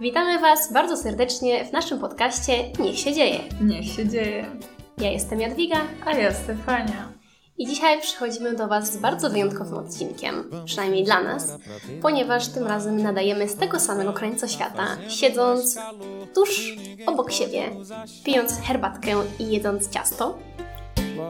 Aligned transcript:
Witamy 0.00 0.38
Was 0.38 0.72
bardzo 0.72 0.96
serdecznie 0.96 1.64
w 1.64 1.72
naszym 1.72 1.98
podcaście 1.98 2.52
Niech 2.78 2.98
się 2.98 3.14
dzieje. 3.14 3.38
Niech 3.60 3.92
się 3.92 4.08
dzieje. 4.08 4.46
Ja 4.98 5.10
jestem 5.10 5.40
Jadwiga, 5.40 5.80
A 6.06 6.12
ja 6.12 6.34
Stefania. 6.34 7.12
i 7.58 7.66
dzisiaj 7.66 8.00
przychodzimy 8.00 8.54
do 8.54 8.68
Was 8.68 8.92
z 8.92 8.96
bardzo 8.96 9.30
wyjątkowym 9.30 9.78
odcinkiem, 9.78 10.50
przynajmniej 10.64 11.04
dla 11.04 11.22
nas, 11.22 11.58
ponieważ 12.02 12.48
tym 12.48 12.66
razem 12.66 13.02
nadajemy 13.02 13.48
z 13.48 13.56
tego 13.56 13.80
samego 13.80 14.12
krańca 14.12 14.48
świata, 14.48 14.86
siedząc 15.08 15.78
tuż 16.34 16.76
obok 17.06 17.32
siebie, 17.32 17.62
pijąc 18.24 18.60
herbatkę 18.60 19.10
i 19.38 19.50
jedząc 19.50 19.90
ciasto, 19.90 20.38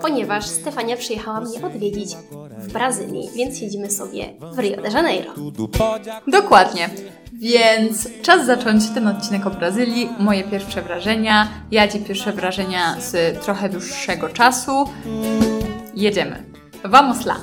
ponieważ 0.02 0.46
Stefania 0.46 0.96
przyjechała 0.96 1.40
mnie 1.40 1.66
odwiedzić 1.66 2.16
w 2.58 2.72
Brazylii, 2.72 3.30
więc 3.34 3.58
siedzimy 3.58 3.90
sobie 3.90 4.34
w 4.52 4.58
Rio 4.58 4.82
de 4.82 4.88
Janeiro. 4.88 5.32
Dokładnie. 6.26 6.90
Więc 7.40 8.08
czas 8.22 8.46
zacząć 8.46 8.90
ten 8.90 9.08
odcinek 9.08 9.46
o 9.46 9.50
Brazylii. 9.50 10.08
Moje 10.18 10.44
pierwsze 10.44 10.82
wrażenia. 10.82 11.48
Jadzi 11.70 11.98
pierwsze 11.98 12.32
wrażenia 12.32 13.00
z 13.00 13.40
trochę 13.44 13.68
dłuższego 13.68 14.28
czasu. 14.28 14.84
Jedziemy. 15.94 16.44
Vamos 16.84 17.26
lá. 17.26 17.36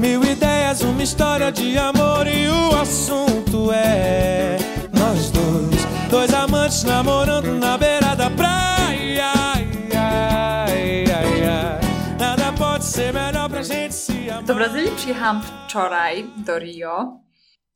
Mil 0.00 0.20
ideias, 0.32 0.82
uma 0.82 1.02
história 1.02 1.52
de 1.52 1.78
amor 1.78 2.26
e 2.26 2.48
o 2.50 2.80
assunto 2.80 3.72
é 3.72 4.58
nós 4.92 5.30
dois, 5.30 5.86
dois 6.10 6.34
amantes 6.34 6.84
namorando 6.84 7.52
na 7.54 7.78
beira 7.78 8.16
da 8.16 8.30
praia. 8.30 9.32
Ai, 9.54 9.88
ai, 9.94 11.04
ai, 11.20 11.46
ai. 11.46 11.80
Nada 12.18 12.52
pode 12.52 12.84
ser 12.84 13.12
melhor 13.12 13.48
pra 13.48 13.62
gente 13.62 13.94
se 13.94 14.30
amar. 14.30 14.44
Do 14.44 14.54
Brazylii 14.54 14.92
przyjechałam 14.96 15.42
wczoraj 15.42 16.24
do 16.36 16.58
Rio 16.58 17.20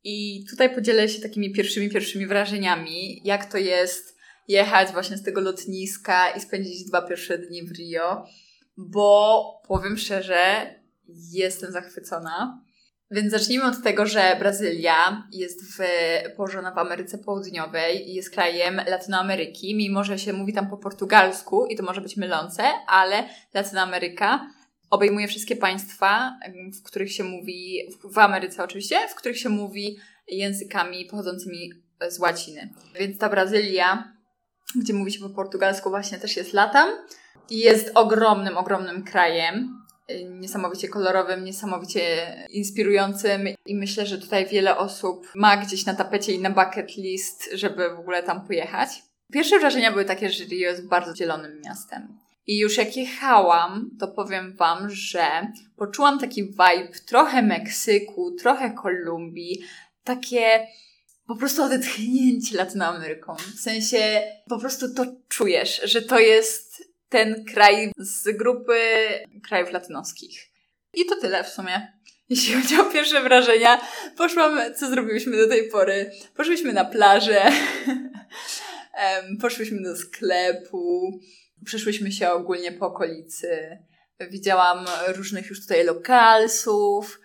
i 0.03 0.45
tutaj 0.49 0.75
podzielę 0.75 1.09
się 1.09 1.21
takimi 1.21 1.51
pierwszymi, 1.51 1.89
pierwszymi 1.89 2.27
wrażeniami, 2.27 3.21
jak 3.23 3.51
to 3.51 3.57
jest 3.57 4.17
jechać 4.47 4.91
właśnie 4.91 5.17
z 5.17 5.23
tego 5.23 5.41
lotniska 5.41 6.29
i 6.29 6.41
spędzić 6.41 6.83
dwa 6.83 7.01
pierwsze 7.01 7.37
dni 7.37 7.63
w 7.63 7.71
Rio, 7.71 8.25
bo 8.77 9.61
powiem 9.67 9.97
szczerze, 9.97 10.75
jestem 11.31 11.71
zachwycona. 11.71 12.63
Więc 13.11 13.31
zacznijmy 13.31 13.65
od 13.65 13.83
tego, 13.83 14.05
że 14.05 14.35
Brazylia 14.39 15.27
jest 15.31 15.63
w, 15.63 15.77
położona 16.35 16.71
w 16.71 16.77
Ameryce 16.77 17.17
Południowej 17.17 18.09
i 18.09 18.13
jest 18.13 18.29
krajem 18.29 18.81
Latynoameryki, 18.87 19.75
mimo 19.75 20.03
że 20.03 20.19
się 20.19 20.33
mówi 20.33 20.53
tam 20.53 20.69
po 20.69 20.77
portugalsku 20.77 21.65
i 21.65 21.75
to 21.75 21.83
może 21.83 22.01
być 22.01 22.17
mylące, 22.17 22.63
ale 22.87 23.29
Latynoameryka 23.53 24.47
obejmuje 24.93 25.27
wszystkie 25.27 25.55
państwa, 25.55 26.39
w 26.79 26.83
których 26.83 27.13
się 27.13 27.23
mówi, 27.23 27.79
w 28.03 28.17
Ameryce 28.17 28.63
oczywiście, 28.63 29.07
w 29.09 29.15
których 29.15 29.39
się 29.39 29.49
mówi 29.49 29.97
językami 30.27 31.05
pochodzącymi 31.05 31.69
z 32.09 32.19
łaciny. 32.19 32.69
Więc 32.99 33.17
ta 33.17 33.29
Brazylia, 33.29 34.13
gdzie 34.75 34.93
mówi 34.93 35.11
się 35.11 35.19
po 35.19 35.29
portugalsku, 35.29 35.89
właśnie 35.89 36.17
też 36.17 36.37
jest 36.37 36.53
latam 36.53 36.89
i 37.49 37.59
jest 37.59 37.91
ogromnym, 37.95 38.57
ogromnym 38.57 39.03
krajem. 39.03 39.79
y, 40.11 40.23
Niesamowicie 40.23 40.87
kolorowym, 40.87 41.43
niesamowicie 41.43 42.35
inspirującym 42.49 43.47
i 43.65 43.75
myślę, 43.75 44.05
że 44.05 44.17
tutaj 44.17 44.47
wiele 44.47 44.77
osób 44.77 45.31
ma 45.35 45.57
gdzieś 45.57 45.85
na 45.85 45.93
tapecie 45.93 46.33
i 46.33 46.39
na 46.39 46.49
bucket 46.49 46.97
list, 46.97 47.49
żeby 47.53 47.89
w 47.89 47.99
ogóle 47.99 48.23
tam 48.23 48.47
pojechać. 48.47 48.89
Pierwsze 49.31 49.59
wrażenia 49.59 49.91
były 49.91 50.05
takie, 50.05 50.29
że 50.29 50.43
Rio 50.43 50.69
jest 50.69 50.87
bardzo 50.87 51.15
zielonym 51.15 51.61
miastem. 51.65 52.22
I 52.47 52.57
już 52.57 52.77
jak 52.77 52.97
jechałam, 52.97 53.89
to 53.99 54.07
powiem 54.07 54.55
Wam, 54.55 54.89
że 54.89 55.47
poczułam 55.75 56.19
taki 56.19 56.43
vibe 56.43 56.99
trochę 57.07 57.41
Meksyku, 57.41 58.31
trochę 58.31 58.71
Kolumbii, 58.71 59.63
takie 60.03 60.67
po 61.27 61.35
prostu 61.35 61.63
odetchnięcie 61.63 62.57
Latynoameryką. 62.57 63.35
W 63.35 63.59
sensie 63.59 64.21
po 64.49 64.59
prostu 64.59 64.93
to 64.93 65.05
czujesz, 65.29 65.81
że 65.83 66.01
to 66.01 66.19
jest 66.19 66.83
ten 67.09 67.45
kraj 67.45 67.91
z 67.97 68.37
grupy 68.37 68.79
krajów 69.47 69.71
latynoskich. 69.71 70.49
I 70.93 71.05
to 71.05 71.15
tyle 71.15 71.43
w 71.43 71.49
sumie. 71.49 71.93
Jeśli 72.29 72.53
chodzi 72.53 72.79
o 72.79 72.85
pierwsze 72.85 73.23
wrażenia, 73.23 73.81
poszłam, 74.17 74.59
co 74.75 74.89
zrobiłyśmy 74.89 75.37
do 75.37 75.47
tej 75.47 75.69
pory? 75.69 76.11
Poszłyśmy 76.35 76.73
na 76.73 76.85
plażę, 76.85 77.41
em, 78.93 79.37
poszłyśmy 79.41 79.81
do 79.81 79.95
sklepu, 79.95 81.11
przeszłyśmy 81.65 82.11
się 82.11 82.31
ogólnie 82.31 82.71
po 82.71 82.87
okolicy. 82.87 83.77
Widziałam 84.19 84.85
różnych 85.07 85.49
już 85.49 85.61
tutaj 85.61 85.85
lokalsów. 85.85 87.19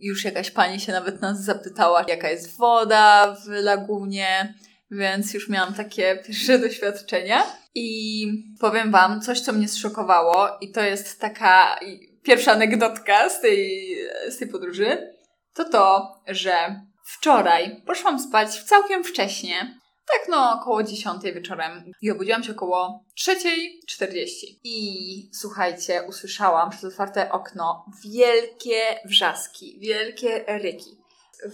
Już 0.00 0.24
jakaś 0.24 0.50
pani 0.50 0.80
się 0.80 0.92
nawet 0.92 1.20
nas 1.20 1.44
zapytała, 1.44 2.04
jaka 2.08 2.30
jest 2.30 2.56
woda 2.56 3.36
w 3.44 3.48
lagunie, 3.48 4.54
więc 4.90 5.34
już 5.34 5.48
miałam 5.48 5.74
takie 5.74 6.16
pierwsze 6.26 6.58
doświadczenia. 6.58 7.42
I 7.74 8.26
powiem 8.60 8.90
Wam 8.90 9.20
coś, 9.20 9.40
co 9.40 9.52
mnie 9.52 9.68
zszokowało, 9.68 10.48
i 10.60 10.72
to 10.72 10.80
jest 10.80 11.20
taka 11.20 11.80
pierwsza 12.22 12.52
anegdotka 12.52 13.28
z 13.30 13.40
tej, 13.40 13.96
z 14.28 14.38
tej 14.38 14.48
podróży. 14.48 15.14
To 15.54 15.64
to, 15.64 16.14
że 16.28 16.80
wczoraj 17.04 17.82
poszłam 17.86 18.20
spać 18.20 18.62
całkiem 18.62 19.04
wcześnie, 19.04 19.81
tak 20.12 20.28
no 20.28 20.60
około 20.60 20.82
10 20.82 21.22
wieczorem 21.22 21.92
i 22.02 22.10
obudziłam 22.10 22.44
się 22.44 22.52
około 22.52 23.04
3.40. 23.20 24.26
I 24.64 25.30
słuchajcie, 25.32 26.02
usłyszałam 26.08 26.70
przez 26.70 26.84
otwarte 26.84 27.32
okno 27.32 27.86
wielkie 28.04 28.80
wrzaski, 29.04 29.78
wielkie 29.80 30.44
ryki. 30.48 31.02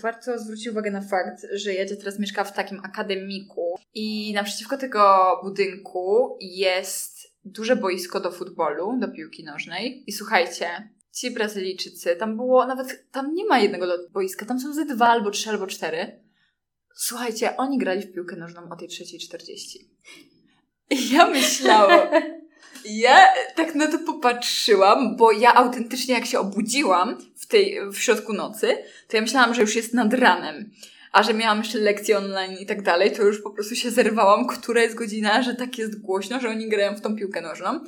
Warto 0.02 0.38
zwrócić 0.38 0.69
uwagę 0.69 0.91
na 0.91 1.00
fakt, 1.00 1.46
że 1.52 1.74
Jadzie 1.74 1.96
teraz 1.96 2.19
mieszka 2.19 2.44
w 2.44 2.52
takim 2.52 2.80
akademiku 2.84 3.78
i 3.94 4.32
naprzeciwko 4.34 4.76
tego 4.76 5.40
budynku 5.42 6.38
jest 6.40 7.19
duże 7.44 7.76
boisko 7.76 8.20
do 8.20 8.30
futbolu, 8.30 8.98
do 9.00 9.08
piłki 9.08 9.44
nożnej. 9.44 10.04
I 10.06 10.12
słuchajcie, 10.12 10.90
ci 11.12 11.30
Brazylijczycy, 11.30 12.16
tam 12.16 12.36
było 12.36 12.66
nawet, 12.66 13.10
tam 13.10 13.34
nie 13.34 13.44
ma 13.44 13.58
jednego 13.58 13.86
boiska, 14.10 14.46
tam 14.46 14.60
są 14.60 14.72
ze 14.72 14.84
dwa 14.84 15.06
albo 15.08 15.30
trzy 15.30 15.50
albo 15.50 15.66
cztery. 15.66 16.27
Słuchajcie, 17.00 17.56
oni 17.56 17.78
grali 17.78 18.03
w 18.03 18.12
piłkę 18.12 18.36
nożną 18.36 18.70
o 18.70 18.76
tej 18.76 18.88
3.40. 18.88 19.78
I 20.91 21.10
ja 21.10 21.26
myślałam, 21.26 22.09
ja 22.84 23.19
tak 23.56 23.75
na 23.75 23.86
to 23.86 23.98
popatrzyłam, 23.98 25.16
bo 25.16 25.32
ja 25.32 25.54
autentycznie 25.54 26.14
jak 26.14 26.26
się 26.26 26.38
obudziłam 26.38 27.19
w 27.37 27.47
tej, 27.47 27.91
w 27.92 27.98
środku 27.98 28.32
nocy, 28.32 28.76
to 29.08 29.16
ja 29.16 29.20
myślałam, 29.22 29.54
że 29.54 29.60
już 29.60 29.76
jest 29.76 29.94
nad 29.94 30.14
ranem. 30.14 30.70
A 31.12 31.22
że 31.22 31.34
miałam 31.34 31.58
jeszcze 31.58 31.78
lekcje 31.78 32.19
online 32.19 32.56
i 32.60 32.66
tak 32.66 32.82
dalej, 32.82 33.12
to 33.12 33.22
już 33.22 33.42
po 33.42 33.50
prostu 33.50 33.75
się 33.75 33.91
zerwałam, 33.91 34.47
która 34.47 34.82
jest 34.82 34.94
godzina, 34.94 35.42
że 35.42 35.54
tak 35.54 35.78
jest 35.78 36.00
głośno, 36.00 36.41
że 36.41 36.48
oni 36.48 36.69
grają 36.69 36.94
w 36.94 37.00
tą 37.00 37.16
piłkę 37.16 37.41
nożną. 37.41 37.81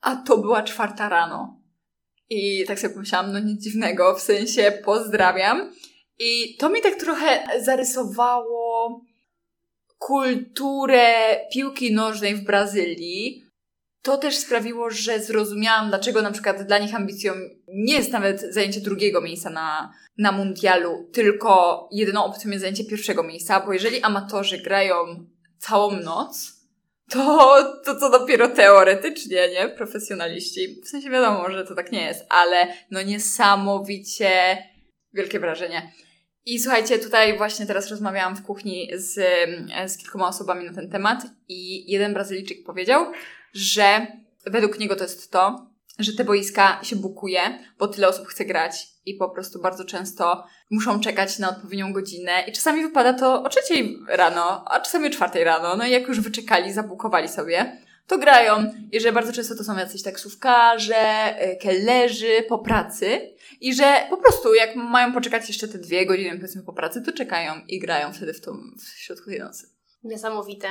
A 0.00 0.16
to 0.16 0.38
była 0.38 0.62
czwarta 0.62 1.08
rano. 1.08 1.60
I 2.30 2.64
tak 2.66 2.78
sobie 2.78 2.94
pomyślałam, 2.94 3.32
no 3.32 3.38
nic 3.38 3.62
dziwnego, 3.62 4.14
w 4.14 4.20
sensie 4.20 4.78
pozdrawiam. 4.84 5.72
I 6.18 6.56
to 6.56 6.70
mi 6.70 6.82
tak 6.82 6.94
trochę 6.94 7.44
zarysowało 7.60 9.00
kulturę 9.98 11.36
piłki 11.52 11.94
nożnej 11.94 12.34
w 12.34 12.44
Brazylii. 12.44 13.42
To 14.02 14.16
też 14.16 14.36
sprawiło, 14.36 14.90
że 14.90 15.20
zrozumiałam, 15.20 15.88
dlaczego 15.88 16.22
na 16.22 16.30
przykład 16.30 16.62
dla 16.62 16.78
nich 16.78 16.94
ambicją 16.94 17.32
nie 17.68 17.94
jest 17.94 18.12
nawet 18.12 18.54
zajęcie 18.54 18.80
drugiego 18.80 19.20
miejsca 19.20 19.50
na, 19.50 19.92
na 20.18 20.32
mundialu, 20.32 21.10
tylko 21.12 21.88
jedyną 21.92 22.24
opcją 22.24 22.50
jest 22.50 22.60
zajęcie 22.60 22.84
pierwszego 22.84 23.22
miejsca, 23.22 23.60
bo 23.60 23.72
jeżeli 23.72 24.02
amatorzy 24.02 24.58
grają 24.58 24.94
całą 25.58 26.00
noc, 26.00 26.56
to, 27.10 27.64
to 27.84 27.94
to 27.94 28.10
dopiero 28.10 28.48
teoretycznie, 28.48 29.48
nie? 29.48 29.68
Profesjonaliści. 29.68 30.80
W 30.84 30.88
sensie 30.88 31.10
wiadomo, 31.10 31.50
że 31.50 31.64
to 31.64 31.74
tak 31.74 31.92
nie 31.92 32.06
jest, 32.06 32.26
ale 32.28 32.66
no 32.90 33.02
niesamowicie 33.02 34.58
wielkie 35.12 35.40
wrażenie. 35.40 35.92
I 36.46 36.60
słuchajcie, 36.60 36.98
tutaj 36.98 37.38
właśnie 37.38 37.66
teraz 37.66 37.90
rozmawiałam 37.90 38.36
w 38.36 38.42
kuchni 38.42 38.90
z, 38.94 39.14
z 39.86 39.96
kilkoma 39.96 40.28
osobami 40.28 40.64
na 40.64 40.72
ten 40.72 40.90
temat 40.90 41.26
i 41.48 41.92
jeden 41.92 42.14
Brazylijczyk 42.14 42.64
powiedział, 42.64 43.12
że 43.52 44.06
według 44.46 44.78
niego 44.78 44.96
to 44.96 45.02
jest 45.02 45.30
to, 45.30 45.66
że 45.98 46.12
te 46.12 46.24
boiska 46.24 46.80
się 46.82 46.96
bukuje, 46.96 47.40
bo 47.78 47.88
tyle 47.88 48.08
osób 48.08 48.26
chce 48.26 48.44
grać 48.44 48.86
i 49.06 49.14
po 49.14 49.30
prostu 49.30 49.60
bardzo 49.60 49.84
często 49.84 50.46
muszą 50.70 51.00
czekać 51.00 51.38
na 51.38 51.50
odpowiednią 51.50 51.92
godzinę 51.92 52.32
i 52.48 52.52
czasami 52.52 52.82
wypada 52.82 53.12
to 53.12 53.42
o 53.42 53.48
trzeciej 53.48 53.98
rano, 54.08 54.64
a 54.66 54.80
czasami 54.80 55.06
o 55.06 55.10
czwartej 55.10 55.44
rano. 55.44 55.76
No 55.76 55.86
i 55.86 55.90
jak 55.90 56.08
już 56.08 56.20
wyczekali, 56.20 56.72
zabukowali 56.72 57.28
sobie, 57.28 57.76
to 58.06 58.18
grają 58.18 58.72
i 58.92 59.00
że 59.00 59.12
bardzo 59.12 59.32
często 59.32 59.54
to 59.56 59.64
są 59.64 59.76
jacyś 59.76 60.02
taksówkarze, 60.02 61.34
y, 61.52 61.56
kelnerzy 61.56 62.44
po 62.48 62.58
pracy 62.58 63.34
i 63.60 63.74
że 63.74 64.06
po 64.10 64.16
prostu 64.16 64.54
jak 64.54 64.76
mają 64.76 65.12
poczekać 65.12 65.48
jeszcze 65.48 65.68
te 65.68 65.78
dwie 65.78 66.06
godziny 66.06 66.36
powiedzmy 66.36 66.62
po 66.62 66.72
pracy, 66.72 67.02
to 67.02 67.12
czekają 67.12 67.52
i 67.68 67.78
grają 67.78 68.12
wtedy 68.12 68.34
w, 68.34 68.40
tą, 68.40 68.52
w 68.78 68.98
środku 68.98 69.30
tej 69.30 69.38
nocy. 69.38 69.70
Niesamowite. 70.04 70.68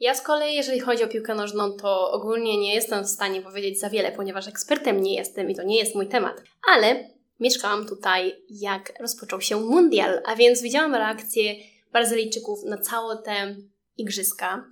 Ja 0.00 0.14
z 0.14 0.22
kolei, 0.22 0.54
jeżeli 0.54 0.80
chodzi 0.80 1.04
o 1.04 1.08
piłkę 1.08 1.34
nożną, 1.34 1.72
to 1.72 2.10
ogólnie 2.10 2.58
nie 2.58 2.74
jestem 2.74 3.04
w 3.04 3.08
stanie 3.08 3.42
powiedzieć 3.42 3.80
za 3.80 3.90
wiele, 3.90 4.12
ponieważ 4.12 4.48
ekspertem 4.48 5.02
nie 5.02 5.14
jestem 5.14 5.50
i 5.50 5.54
to 5.54 5.62
nie 5.62 5.78
jest 5.78 5.94
mój 5.94 6.08
temat. 6.08 6.42
Ale 6.72 7.10
mieszkałam 7.40 7.86
tutaj, 7.86 8.34
jak 8.50 8.92
rozpoczął 9.00 9.40
się 9.40 9.56
mundial, 9.60 10.22
a 10.26 10.36
więc 10.36 10.62
widziałam 10.62 10.94
reakcję 10.94 11.54
Brazylijczyków 11.92 12.64
na 12.64 12.78
całe 12.78 13.22
te 13.22 13.56
igrzyska. 13.96 14.64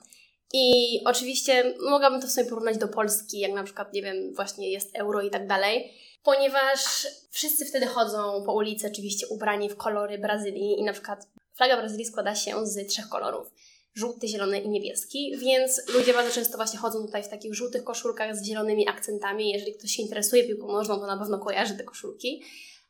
I 0.52 1.00
oczywiście 1.04 1.74
mogłabym 1.90 2.20
to 2.20 2.28
sobie 2.28 2.48
porównać 2.48 2.78
do 2.78 2.88
Polski, 2.88 3.38
jak 3.38 3.52
na 3.52 3.64
przykład, 3.64 3.92
nie 3.92 4.02
wiem, 4.02 4.34
właśnie 4.34 4.70
jest 4.70 4.98
euro 4.98 5.22
i 5.22 5.30
tak 5.30 5.46
dalej, 5.46 5.92
ponieważ 6.22 7.06
wszyscy 7.30 7.64
wtedy 7.64 7.86
chodzą 7.86 8.42
po 8.46 8.52
ulicy, 8.54 8.86
oczywiście 8.86 9.26
ubrani 9.26 9.68
w 9.68 9.76
kolory 9.76 10.18
Brazylii 10.18 10.80
i 10.80 10.82
na 10.82 10.92
przykład 10.92 11.28
flaga 11.56 11.76
Brazylii 11.76 12.04
składa 12.04 12.34
się 12.34 12.66
z 12.66 12.88
trzech 12.88 13.08
kolorów. 13.08 13.52
Żółty, 13.94 14.28
zielony 14.28 14.60
i 14.60 14.68
niebieski, 14.68 15.36
więc 15.38 15.88
ludzie 15.94 16.12
bardzo 16.12 16.34
często 16.34 16.56
właśnie 16.56 16.78
chodzą 16.78 17.06
tutaj 17.06 17.22
w 17.22 17.28
takich 17.28 17.54
żółtych 17.54 17.84
koszulkach 17.84 18.36
z 18.36 18.44
zielonymi 18.44 18.88
akcentami. 18.88 19.50
Jeżeli 19.50 19.74
ktoś 19.74 19.90
się 19.90 20.02
interesuje 20.02 20.44
piłką 20.44 20.72
nożną, 20.72 20.98
to 20.98 21.06
na 21.06 21.18
pewno 21.18 21.38
kojarzy 21.38 21.76
te 21.76 21.84
koszulki. 21.84 22.42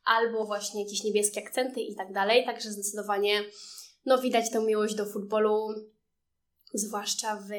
Albo 0.05 0.45
właśnie 0.45 0.83
jakieś 0.83 1.03
niebieskie 1.03 1.41
akcenty 1.41 1.81
i 1.81 1.95
tak 1.95 2.13
dalej. 2.13 2.45
Także 2.45 2.71
zdecydowanie 2.71 3.43
no 4.05 4.17
widać 4.17 4.49
tę 4.51 4.59
miłość 4.59 4.95
do 4.95 5.05
futbolu, 5.05 5.67
zwłaszcza 6.73 7.35
w 7.35 7.49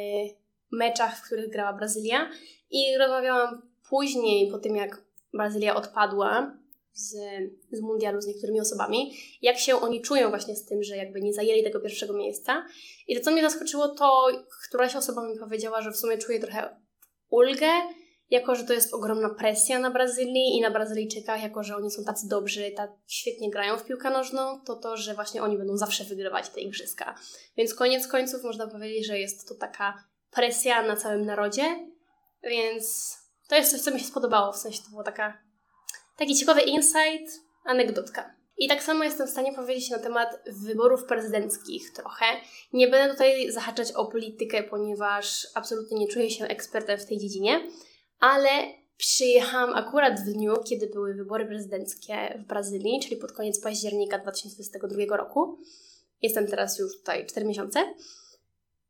meczach, 0.70 1.18
w 1.18 1.22
których 1.22 1.50
grała 1.50 1.72
Brazylia. 1.72 2.30
I 2.70 2.98
rozmawiałam 2.98 3.62
później, 3.88 4.50
po 4.50 4.58
tym 4.58 4.76
jak 4.76 5.02
Brazylia 5.34 5.74
odpadła 5.74 6.56
z, 6.92 7.14
z 7.72 7.80
mundialu 7.80 8.20
z 8.20 8.26
niektórymi 8.26 8.60
osobami, 8.60 9.16
jak 9.42 9.58
się 9.58 9.76
oni 9.76 10.00
czują 10.00 10.28
właśnie 10.28 10.56
z 10.56 10.64
tym, 10.64 10.82
że 10.82 10.96
jakby 10.96 11.20
nie 11.20 11.32
zajęli 11.32 11.62
tego 11.62 11.80
pierwszego 11.80 12.12
miejsca. 12.12 12.66
I 13.08 13.16
to, 13.16 13.24
co 13.24 13.30
mnie 13.30 13.42
zaskoczyło, 13.42 13.88
to 13.88 14.26
któraś 14.68 14.96
osoba 14.96 15.28
mi 15.28 15.38
powiedziała, 15.38 15.82
że 15.82 15.92
w 15.92 15.96
sumie 15.96 16.18
czuje 16.18 16.40
trochę 16.40 16.76
ulgę, 17.30 17.70
jako 18.32 18.54
że 18.54 18.64
to 18.64 18.72
jest 18.72 18.94
ogromna 18.94 19.30
presja 19.30 19.78
na 19.78 19.90
Brazylii 19.90 20.56
i 20.56 20.60
na 20.60 20.70
Brazylijczykach, 20.70 21.42
jako 21.42 21.62
że 21.62 21.76
oni 21.76 21.90
są 21.90 22.04
tacy 22.04 22.28
dobrzy, 22.28 22.70
tak 22.76 22.90
świetnie 23.06 23.50
grają 23.50 23.76
w 23.76 23.84
piłkę 23.84 24.10
nożną, 24.10 24.60
to 24.60 24.76
to, 24.76 24.96
że 24.96 25.14
właśnie 25.14 25.42
oni 25.42 25.58
będą 25.58 25.76
zawsze 25.76 26.04
wygrywać 26.04 26.48
te 26.48 26.60
igrzyska. 26.60 27.14
Więc 27.56 27.74
koniec 27.74 28.06
końców 28.06 28.44
można 28.44 28.66
powiedzieć, 28.66 29.06
że 29.06 29.18
jest 29.18 29.48
to 29.48 29.54
taka 29.54 30.04
presja 30.30 30.82
na 30.82 30.96
całym 30.96 31.26
narodzie, 31.26 31.62
więc 32.42 33.16
to 33.48 33.56
jest 33.56 33.70
coś, 33.70 33.80
co 33.80 33.90
mi 33.90 34.00
się 34.00 34.06
spodobało, 34.06 34.52
w 34.52 34.56
sensie 34.56 34.82
to 34.82 34.90
było 34.90 35.02
taka, 35.02 35.38
taki 36.16 36.34
ciekawy 36.34 36.60
insight, 36.60 37.40
anegdotka. 37.64 38.34
I 38.58 38.68
tak 38.68 38.82
samo 38.82 39.04
jestem 39.04 39.26
w 39.26 39.30
stanie 39.30 39.52
powiedzieć 39.52 39.90
na 39.90 39.98
temat 39.98 40.28
wyborów 40.46 41.04
prezydenckich 41.04 41.92
trochę. 41.92 42.24
Nie 42.72 42.88
będę 42.88 43.12
tutaj 43.12 43.52
zahaczać 43.52 43.92
o 43.92 44.06
politykę, 44.06 44.62
ponieważ 44.62 45.46
absolutnie 45.54 45.98
nie 45.98 46.08
czuję 46.08 46.30
się 46.30 46.44
ekspertem 46.44 46.98
w 46.98 47.06
tej 47.06 47.18
dziedzinie, 47.18 47.60
ale 48.22 48.48
przyjechałam 48.96 49.74
akurat 49.74 50.20
w 50.20 50.32
dniu, 50.32 50.54
kiedy 50.64 50.86
były 50.86 51.14
wybory 51.14 51.46
prezydenckie 51.46 52.38
w 52.38 52.46
Brazylii, 52.46 53.00
czyli 53.02 53.16
pod 53.16 53.32
koniec 53.32 53.60
października 53.60 54.18
2022 54.18 55.16
roku. 55.16 55.58
Jestem 56.22 56.46
teraz 56.46 56.78
już 56.78 56.98
tutaj 56.98 57.26
4 57.26 57.46
miesiące. 57.46 57.94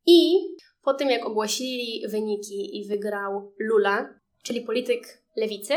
I 0.07 0.39
po 0.83 0.95
tym, 0.95 1.11
jak 1.11 1.27
ogłosili 1.27 2.09
wyniki 2.09 2.79
i 2.81 2.89
wygrał 2.89 3.53
Lula, 3.59 4.15
czyli 4.43 4.61
polityk 4.61 5.23
lewicy, 5.37 5.75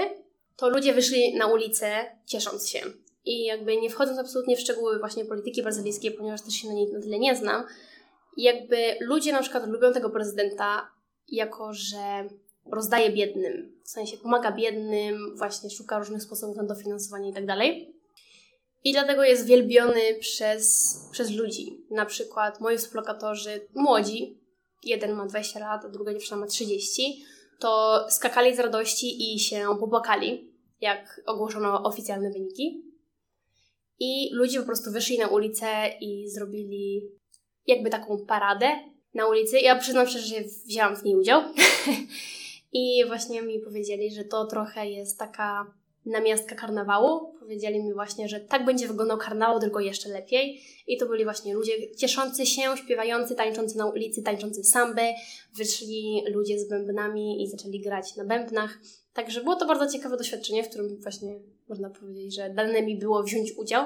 to 0.56 0.69
ludzie 0.69 0.94
wyszli 0.94 1.36
na 1.36 1.48
ulicę 1.48 2.06
ciesząc 2.25 2.69
się. 2.69 2.80
I 3.25 3.44
jakby 3.44 3.78
nie 3.78 3.90
wchodząc 3.90 4.19
absolutnie 4.19 4.58
w 4.58 4.60
szczegóły 4.60 5.00
właśnie 5.00 5.25
polityki 5.25 5.63
brazylijskiej, 5.63 6.12
ponieważ 6.12 6.42
też 6.42 6.54
się 6.54 6.68
na 6.68 6.74
niej 6.74 6.92
na 6.92 7.01
tyle 7.01 7.19
nie 7.19 7.36
znam, 7.36 7.63
jakby 8.38 8.78
ludzie 9.00 9.31
na 9.31 9.42
przykład 9.42 9.68
lubią 9.68 9.94
tego 9.94 10.10
prezydenta 10.10 10.92
jako, 11.28 11.74
że 11.74 12.28
rozdaje 12.72 13.12
biednym, 13.12 13.82
w 13.84 13.90
sensie 13.90 14.18
pomaga 14.18 14.52
biednym, 14.52 15.38
właśnie 15.38 15.70
szuka 15.70 16.00
różnych 16.00 16.24
sposobów 16.24 16.58
na 16.58 16.64
dofinansowanie 16.64 17.30
i 17.30 17.34
tak 17.34 17.46
dalej. 17.46 17.96
I 18.84 18.94
dlatego 18.94 19.24
jest 19.24 19.46
wielbiony 19.46 20.16
przez, 20.20 20.96
przez 21.12 21.32
ludzi. 21.32 21.86
Na 21.92 22.06
przykład 22.06 22.62
moi 22.62 22.78
współlokatorzy 22.78 23.68
młodzi, 23.76 24.40
jeden 24.84 25.14
ma 25.14 25.26
20 25.26 25.60
lat, 25.60 25.86
a 25.86 25.90
druga 25.90 26.14
dziewczyna 26.14 26.38
ma 26.38 26.48
30, 26.48 27.26
to 27.60 28.00
skakali 28.10 28.56
z 28.56 28.60
radości 28.60 29.36
i 29.36 29.40
się 29.40 29.66
popłakali, 29.80 30.52
jak 30.82 31.22
ogłoszono 31.26 31.84
oficjalne 31.84 32.32
wyniki. 32.32 32.82
I 34.00 34.30
ludzie 34.34 34.60
po 34.60 34.66
prostu 34.66 34.92
wyszli 34.92 35.18
na 35.18 35.28
ulicę 35.28 35.68
i 36.02 36.30
zrobili 36.30 37.02
jakby 37.68 37.90
taką 37.90 38.26
paradę 38.26 38.68
na 39.14 39.28
ulicy. 39.28 39.60
Ja 39.60 39.76
przyznam 39.76 40.08
szczerze, 40.08 40.28
że 40.28 40.44
wzięłam 40.68 40.96
w 40.96 41.04
niej 41.04 41.16
udział. 41.16 41.42
I 42.77 43.06
właśnie 43.07 43.42
mi 43.42 43.60
powiedzieli, 43.60 44.12
że 44.12 44.24
to 44.24 44.45
trochę 44.45 44.89
jest 44.89 45.19
taka 45.19 45.74
namiastka 46.06 46.56
karnawału. 46.56 47.33
Powiedzieli 47.39 47.83
mi 47.83 47.94
właśnie, 47.94 48.30
że 48.30 48.39
tak 48.39 48.66
będzie 48.66 48.88
wyglądał 48.88 49.18
karnawał, 49.18 49.60
tylko 49.60 49.80
jeszcze 49.80 50.10
lepiej. 50.10 50.62
I 50.88 50.98
to 50.98 51.06
byli 51.06 51.24
właśnie 51.24 51.54
ludzie 51.54 51.95
cieszący 51.95 52.45
się, 52.45 52.62
śpiewający, 52.77 53.36
tańczący 53.36 53.77
na 53.77 53.86
ulicy, 53.86 54.24
tańczący 54.24 54.63
samby. 54.63 55.01
Wyszli 55.54 56.24
ludzie 56.33 56.60
z 56.60 56.69
bębnami 56.69 57.44
i 57.44 57.48
zaczęli 57.48 57.80
grać 57.80 58.16
na 58.16 58.25
bębnach. 58.25 58.80
Także 59.13 59.42
było 59.42 59.56
to 59.56 59.66
bardzo 59.66 59.98
ciekawe 59.98 60.18
doświadczenie, 60.18 60.63
w 60.63 60.69
którym 60.69 61.01
właśnie 61.01 61.39
można 61.69 61.89
powiedzieć, 61.89 62.36
że 62.36 62.50
dane 62.50 62.81
mi 62.81 63.00
było 63.00 63.24
wziąć 63.24 63.51
udział 63.57 63.86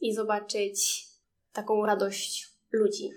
i 0.00 0.14
zobaczyć 0.14 1.06
taką 1.52 1.86
radość 1.86 2.48
ludzi. 2.72 3.10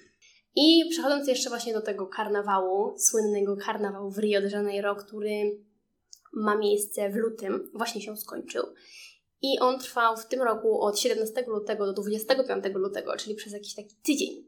I 0.55 0.89
przechodząc 0.89 1.27
jeszcze 1.27 1.49
właśnie 1.49 1.73
do 1.73 1.81
tego 1.81 2.07
karnawału, 2.07 2.97
słynnego 2.97 3.57
karnawału 3.57 4.11
w 4.11 4.17
Rio 4.17 4.41
de 4.41 4.49
Janeiro, 4.49 4.95
który 4.95 5.59
ma 6.33 6.57
miejsce 6.57 7.09
w 7.09 7.15
lutym, 7.15 7.71
właśnie 7.73 8.01
się 8.01 8.17
skończył. 8.17 8.63
I 9.41 9.59
on 9.59 9.79
trwał 9.79 10.17
w 10.17 10.25
tym 10.25 10.41
roku 10.41 10.81
od 10.81 10.99
17 10.99 11.43
lutego 11.47 11.85
do 11.85 11.93
25 12.01 12.65
lutego, 12.73 13.17
czyli 13.17 13.35
przez 13.35 13.53
jakiś 13.53 13.75
taki 13.75 13.95
tydzień. 13.95 14.43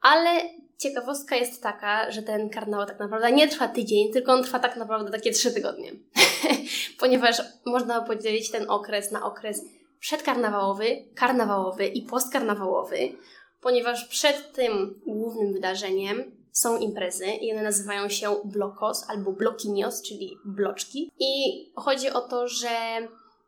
Ale 0.00 0.40
ciekawostka 0.78 1.36
jest 1.36 1.62
taka, 1.62 2.10
że 2.10 2.22
ten 2.22 2.50
karnawał 2.50 2.86
tak 2.86 2.98
naprawdę 2.98 3.32
nie 3.32 3.48
trwa 3.48 3.68
tydzień, 3.68 4.12
tylko 4.12 4.32
on 4.32 4.42
trwa 4.42 4.58
tak 4.58 4.76
naprawdę 4.76 5.10
takie 5.10 5.30
trzy 5.30 5.52
tygodnie. 5.52 5.92
Ponieważ 7.00 7.42
można 7.66 8.00
podzielić 8.00 8.50
ten 8.50 8.70
okres 8.70 9.10
na 9.10 9.26
okres 9.26 9.64
przedkarnawałowy, 10.00 11.04
karnawałowy 11.14 11.86
i 11.86 12.02
postkarnawałowy 12.02 13.12
ponieważ 13.60 14.04
przed 14.04 14.52
tym 14.52 15.00
głównym 15.06 15.52
wydarzeniem 15.52 16.38
są 16.52 16.78
imprezy 16.78 17.26
i 17.26 17.52
one 17.52 17.62
nazywają 17.62 18.08
się 18.08 18.36
blokos 18.44 19.04
albo 19.08 19.32
blokinios, 19.32 20.02
czyli 20.02 20.36
bloczki. 20.44 21.12
I 21.20 21.32
chodzi 21.76 22.10
o 22.10 22.20
to, 22.20 22.48
że 22.48 22.68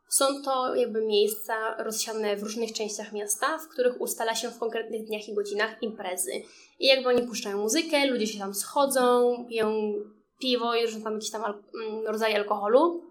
są 0.09 0.25
to 0.43 0.75
jakby 0.75 1.05
miejsca 1.05 1.83
rozsiane 1.83 2.37
w 2.37 2.43
różnych 2.43 2.73
częściach 2.73 3.13
miasta, 3.13 3.57
w 3.57 3.67
których 3.67 4.01
ustala 4.01 4.35
się 4.35 4.49
w 4.49 4.59
konkretnych 4.59 5.05
dniach 5.05 5.27
i 5.27 5.33
godzinach 5.33 5.83
imprezy. 5.83 6.31
I 6.79 6.87
jakby 6.87 7.09
oni 7.09 7.27
puszczają 7.27 7.57
muzykę, 7.57 8.07
ludzie 8.07 8.27
się 8.27 8.39
tam 8.39 8.53
schodzą, 8.53 9.35
piją 9.49 9.93
piwo 10.39 10.75
i 10.75 10.85
różne 10.85 11.01
tam 11.01 11.13
jakieś 11.13 11.31
tam 11.31 11.43
al- 11.43 11.63
mm, 11.87 12.07
rodzaje 12.07 12.35
alkoholu. 12.35 13.03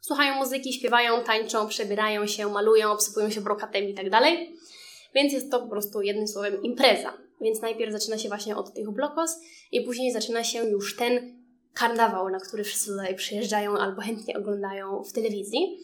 Słuchają 0.00 0.34
muzyki, 0.34 0.72
śpiewają, 0.72 1.24
tańczą, 1.24 1.68
przebierają 1.68 2.26
się, 2.26 2.52
malują, 2.52 2.92
obsypują 2.92 3.30
się 3.30 3.40
brokatem 3.40 3.84
i 3.84 3.94
tak 3.94 4.10
dalej. 4.10 4.56
Więc 5.14 5.32
jest 5.32 5.50
to 5.50 5.60
po 5.60 5.68
prostu 5.68 6.02
jednym 6.02 6.28
słowem 6.28 6.62
impreza. 6.62 7.12
Więc 7.40 7.60
najpierw 7.60 7.92
zaczyna 7.92 8.18
się 8.18 8.28
właśnie 8.28 8.56
od 8.56 8.74
tych 8.74 8.90
blokos 8.90 9.40
i 9.72 9.80
później 9.80 10.12
zaczyna 10.12 10.44
się 10.44 10.64
już 10.64 10.96
ten 10.96 11.38
karnawał, 11.74 12.28
na 12.28 12.40
który 12.40 12.64
wszyscy 12.64 12.90
tutaj 12.90 13.14
przyjeżdżają 13.14 13.78
albo 13.78 14.02
chętnie 14.02 14.38
oglądają 14.38 15.02
w 15.02 15.12
telewizji. 15.12 15.78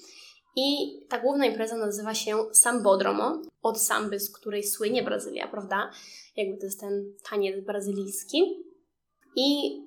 I 0.56 0.98
ta 1.08 1.18
główna 1.18 1.46
impreza 1.46 1.76
nazywa 1.76 2.14
się 2.14 2.44
Sambodromo, 2.52 3.42
od 3.62 3.80
samby, 3.80 4.20
z 4.20 4.30
której 4.30 4.64
słynie 4.64 5.02
Brazylia, 5.02 5.48
prawda? 5.48 5.90
Jakby 6.36 6.58
to 6.58 6.66
jest 6.66 6.80
ten 6.80 7.14
taniec 7.30 7.64
brazylijski. 7.64 8.64
I 9.36 9.78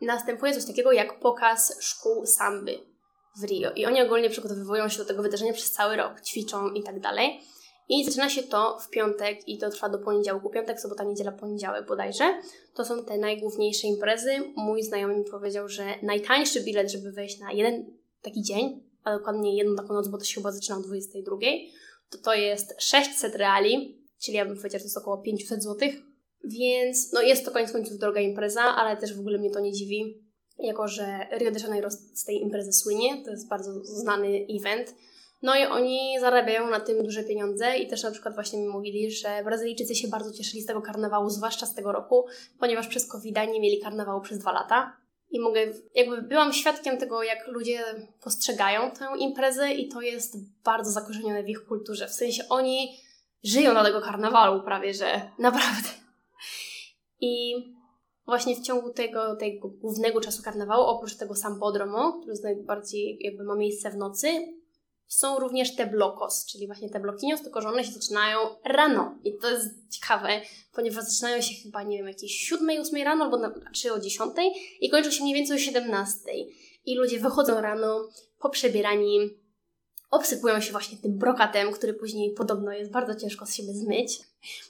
następuje 0.00 0.54
coś 0.54 0.64
takiego 0.64 0.92
jak 0.92 1.20
pokaz 1.20 1.76
szkół 1.80 2.26
samby 2.26 2.78
w 3.40 3.44
Rio. 3.44 3.72
I 3.72 3.86
oni 3.86 4.02
ogólnie 4.02 4.30
przygotowują 4.30 4.88
się 4.88 4.98
do 4.98 5.04
tego 5.04 5.22
wydarzenia 5.22 5.52
przez 5.52 5.70
cały 5.70 5.96
rok, 5.96 6.20
ćwiczą 6.20 6.70
i 6.70 6.82
tak 6.82 7.00
dalej. 7.00 7.40
I 7.88 8.04
zaczyna 8.04 8.30
się 8.30 8.42
to 8.42 8.78
w 8.78 8.90
piątek 8.90 9.48
i 9.48 9.58
to 9.58 9.70
trwa 9.70 9.88
do 9.88 9.98
poniedziałku. 9.98 10.50
Piątek, 10.50 10.80
sobota, 10.80 11.04
niedziela, 11.04 11.32
poniedziałek 11.32 11.86
bodajże. 11.86 12.24
To 12.74 12.84
są 12.84 13.04
te 13.04 13.18
najgłówniejsze 13.18 13.86
imprezy. 13.86 14.30
Mój 14.56 14.82
znajomy 14.82 15.16
mi 15.16 15.24
powiedział, 15.24 15.68
że 15.68 15.84
najtańszy 16.02 16.60
bilet, 16.60 16.92
żeby 16.92 17.12
wejść 17.12 17.40
na 17.40 17.52
jeden 17.52 17.98
taki 18.22 18.42
dzień, 18.42 18.82
a 19.04 19.18
dokładnie 19.18 19.56
jedną 19.56 19.76
taką 19.76 19.94
noc, 19.94 20.08
bo 20.08 20.18
to 20.18 20.24
się 20.24 20.34
chyba 20.34 20.52
zaczyna 20.52 20.78
o 20.78 20.80
22, 20.80 21.36
to 22.10 22.18
to 22.18 22.34
jest 22.34 22.74
600 22.78 23.34
reali, 23.34 24.04
czyli 24.20 24.36
ja 24.36 24.44
bym 24.44 24.56
powiedziała, 24.56 24.78
że 24.78 24.84
to 24.84 24.88
jest 24.88 24.98
około 24.98 25.18
500 25.18 25.62
zł. 25.62 25.88
Więc 26.44 27.12
no 27.12 27.22
jest 27.22 27.44
to 27.44 27.50
koniec 27.50 27.72
końców 27.72 27.98
droga 27.98 28.20
impreza, 28.20 28.62
ale 28.62 28.96
też 28.96 29.14
w 29.14 29.20
ogóle 29.20 29.38
mnie 29.38 29.50
to 29.50 29.60
nie 29.60 29.72
dziwi, 29.72 30.24
jako 30.58 30.88
że 30.88 31.26
Rio 31.38 31.50
de 31.50 31.60
Janeiro 31.60 31.90
z 31.90 32.24
tej 32.24 32.42
imprezy 32.42 32.72
słynie. 32.72 33.24
To 33.24 33.30
jest 33.30 33.48
bardzo 33.48 33.84
znany 33.84 34.46
event 34.60 34.94
no 35.42 35.56
i 35.56 35.64
oni 35.64 36.20
zarabiają 36.20 36.70
na 36.70 36.80
tym 36.80 37.02
duże 37.02 37.22
pieniądze 37.22 37.78
i 37.78 37.88
też 37.88 38.02
na 38.02 38.10
przykład 38.10 38.34
właśnie 38.34 38.58
mi 38.58 38.68
mówili, 38.68 39.10
że 39.10 39.42
Brazylijczycy 39.44 39.94
się 39.94 40.08
bardzo 40.08 40.32
cieszyli 40.32 40.62
z 40.62 40.66
tego 40.66 40.82
karnawału, 40.82 41.30
zwłaszcza 41.30 41.66
z 41.66 41.74
tego 41.74 41.92
roku, 41.92 42.26
ponieważ 42.58 42.88
przez 42.88 43.06
covid 43.06 43.36
nie 43.36 43.60
mieli 43.60 43.80
karnawału 43.80 44.20
przez 44.20 44.38
dwa 44.38 44.52
lata. 44.52 44.96
I 45.30 45.40
mogę, 45.40 45.60
jakby 45.94 46.22
byłam 46.22 46.52
świadkiem 46.52 46.98
tego, 46.98 47.22
jak 47.22 47.46
ludzie 47.48 47.80
postrzegają 48.22 48.90
tę 48.90 49.06
imprezę 49.18 49.72
i 49.72 49.88
to 49.88 50.00
jest 50.00 50.36
bardzo 50.64 50.90
zakorzenione 50.90 51.42
w 51.42 51.48
ich 51.48 51.66
kulturze. 51.66 52.08
W 52.08 52.12
sensie 52.12 52.42
oni 52.48 52.96
żyją 53.44 53.74
na 53.74 53.84
tego 53.84 54.00
karnawalu 54.00 54.62
prawie, 54.62 54.94
że 54.94 55.06
naprawdę. 55.38 55.88
I 57.20 57.54
właśnie 58.26 58.56
w 58.56 58.62
ciągu 58.62 58.92
tego, 58.92 59.36
tego 59.36 59.68
głównego 59.68 60.20
czasu 60.20 60.42
karnawału, 60.42 60.84
oprócz 60.84 61.16
tego 61.16 61.34
Sampodromo, 61.34 62.12
który 62.12 62.32
jest 62.32 62.44
najbardziej 62.44 63.18
jakby 63.20 63.44
ma 63.44 63.56
miejsce 63.56 63.90
w 63.90 63.96
nocy, 63.96 64.28
są 65.08 65.38
również 65.38 65.76
te 65.76 65.86
blokos, 65.86 66.46
czyli 66.46 66.66
właśnie 66.66 66.90
te 66.90 67.00
blokinios, 67.00 67.42
tylko 67.42 67.60
że 67.60 67.68
one 67.68 67.84
się 67.84 67.92
zaczynają 67.92 68.38
rano. 68.64 69.18
I 69.24 69.38
to 69.38 69.50
jest 69.50 69.68
ciekawe, 69.90 70.28
ponieważ 70.72 71.04
zaczynają 71.04 71.42
się 71.42 71.54
chyba, 71.62 71.82
nie 71.82 71.98
wiem, 71.98 72.06
jakieś 72.06 72.32
7, 72.32 72.80
8 72.80 73.02
rano, 73.02 73.24
albo 73.24 73.36
na, 73.36 73.52
czy 73.74 73.92
o 73.92 74.00
10 74.00 74.32
i 74.80 74.90
kończą 74.90 75.10
się 75.10 75.22
mniej 75.22 75.34
więcej 75.34 75.56
o 75.56 75.60
17. 75.60 76.18
I 76.84 76.96
ludzie 76.96 77.20
wychodzą 77.20 77.60
rano, 77.60 78.08
poprzebierani, 78.38 79.30
obsypują 80.10 80.60
się 80.60 80.72
właśnie 80.72 80.98
tym 80.98 81.18
brokatem, 81.18 81.72
który 81.72 81.94
później 81.94 82.34
podobno 82.34 82.72
jest 82.72 82.90
bardzo 82.90 83.14
ciężko 83.14 83.46
z 83.46 83.54
siebie 83.54 83.72
zmyć. 83.72 84.20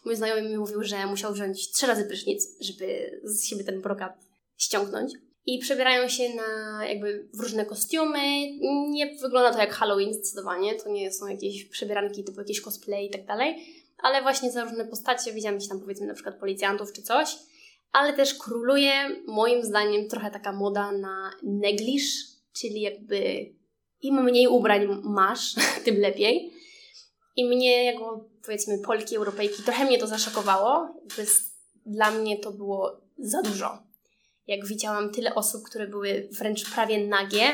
Mój 0.04 0.16
znajomy 0.16 0.48
mi 0.48 0.58
mówił, 0.58 0.82
że 0.82 1.06
musiał 1.06 1.32
wziąć 1.32 1.70
trzy 1.70 1.86
razy 1.86 2.04
prysznic, 2.04 2.48
żeby 2.60 3.20
z 3.24 3.44
siebie 3.44 3.64
ten 3.64 3.80
brokat 3.80 4.12
ściągnąć. 4.56 5.12
I 5.48 5.58
przebierają 5.58 6.08
się 6.08 6.34
na 6.34 6.80
jakby 6.86 7.28
w 7.34 7.40
różne 7.40 7.66
kostiumy. 7.66 8.18
Nie 8.88 9.06
wygląda 9.06 9.52
to 9.52 9.58
jak 9.58 9.72
Halloween 9.72 10.14
zdecydowanie. 10.14 10.74
To 10.74 10.90
nie 10.90 11.12
są 11.12 11.26
jakieś 11.26 11.64
przebieranki 11.64 12.24
typu 12.24 12.40
jakieś 12.40 12.60
cosplay 12.60 13.06
i 13.06 13.10
tak 13.10 13.26
dalej. 13.26 13.56
Ale 13.98 14.22
właśnie 14.22 14.50
za 14.50 14.64
różne 14.64 14.84
postacie 14.84 15.32
widziałam 15.32 15.58
gdzieś 15.58 15.68
tam 15.68 15.80
powiedzmy 15.80 16.06
na 16.06 16.14
przykład 16.14 16.38
policjantów 16.40 16.92
czy 16.92 17.02
coś. 17.02 17.36
Ale 17.92 18.12
też 18.12 18.34
króluje 18.34 18.92
moim 19.26 19.64
zdaniem 19.64 20.08
trochę 20.08 20.30
taka 20.30 20.52
moda 20.52 20.92
na 20.92 21.30
negliż, 21.42 22.02
czyli 22.52 22.80
jakby 22.80 23.46
im 24.00 24.24
mniej 24.24 24.48
ubrań 24.48 25.00
masz, 25.04 25.54
tym 25.84 26.00
lepiej. 26.00 26.52
I 27.36 27.44
mnie, 27.44 27.84
jako 27.84 28.28
powiedzmy 28.44 28.78
Polki, 28.78 29.16
Europejki, 29.16 29.62
trochę 29.62 29.84
mnie 29.84 29.98
to 29.98 30.06
zaszokowało. 30.06 31.00
Jakby 31.08 31.32
dla 31.86 32.10
mnie 32.10 32.38
to 32.38 32.52
było 32.52 33.00
za 33.18 33.42
dużo. 33.42 33.87
Jak 34.48 34.66
widziałam 34.66 35.12
tyle 35.12 35.34
osób, 35.34 35.62
które 35.62 35.86
były 35.86 36.28
wręcz 36.32 36.72
prawie 36.72 37.06
nagie, 37.06 37.44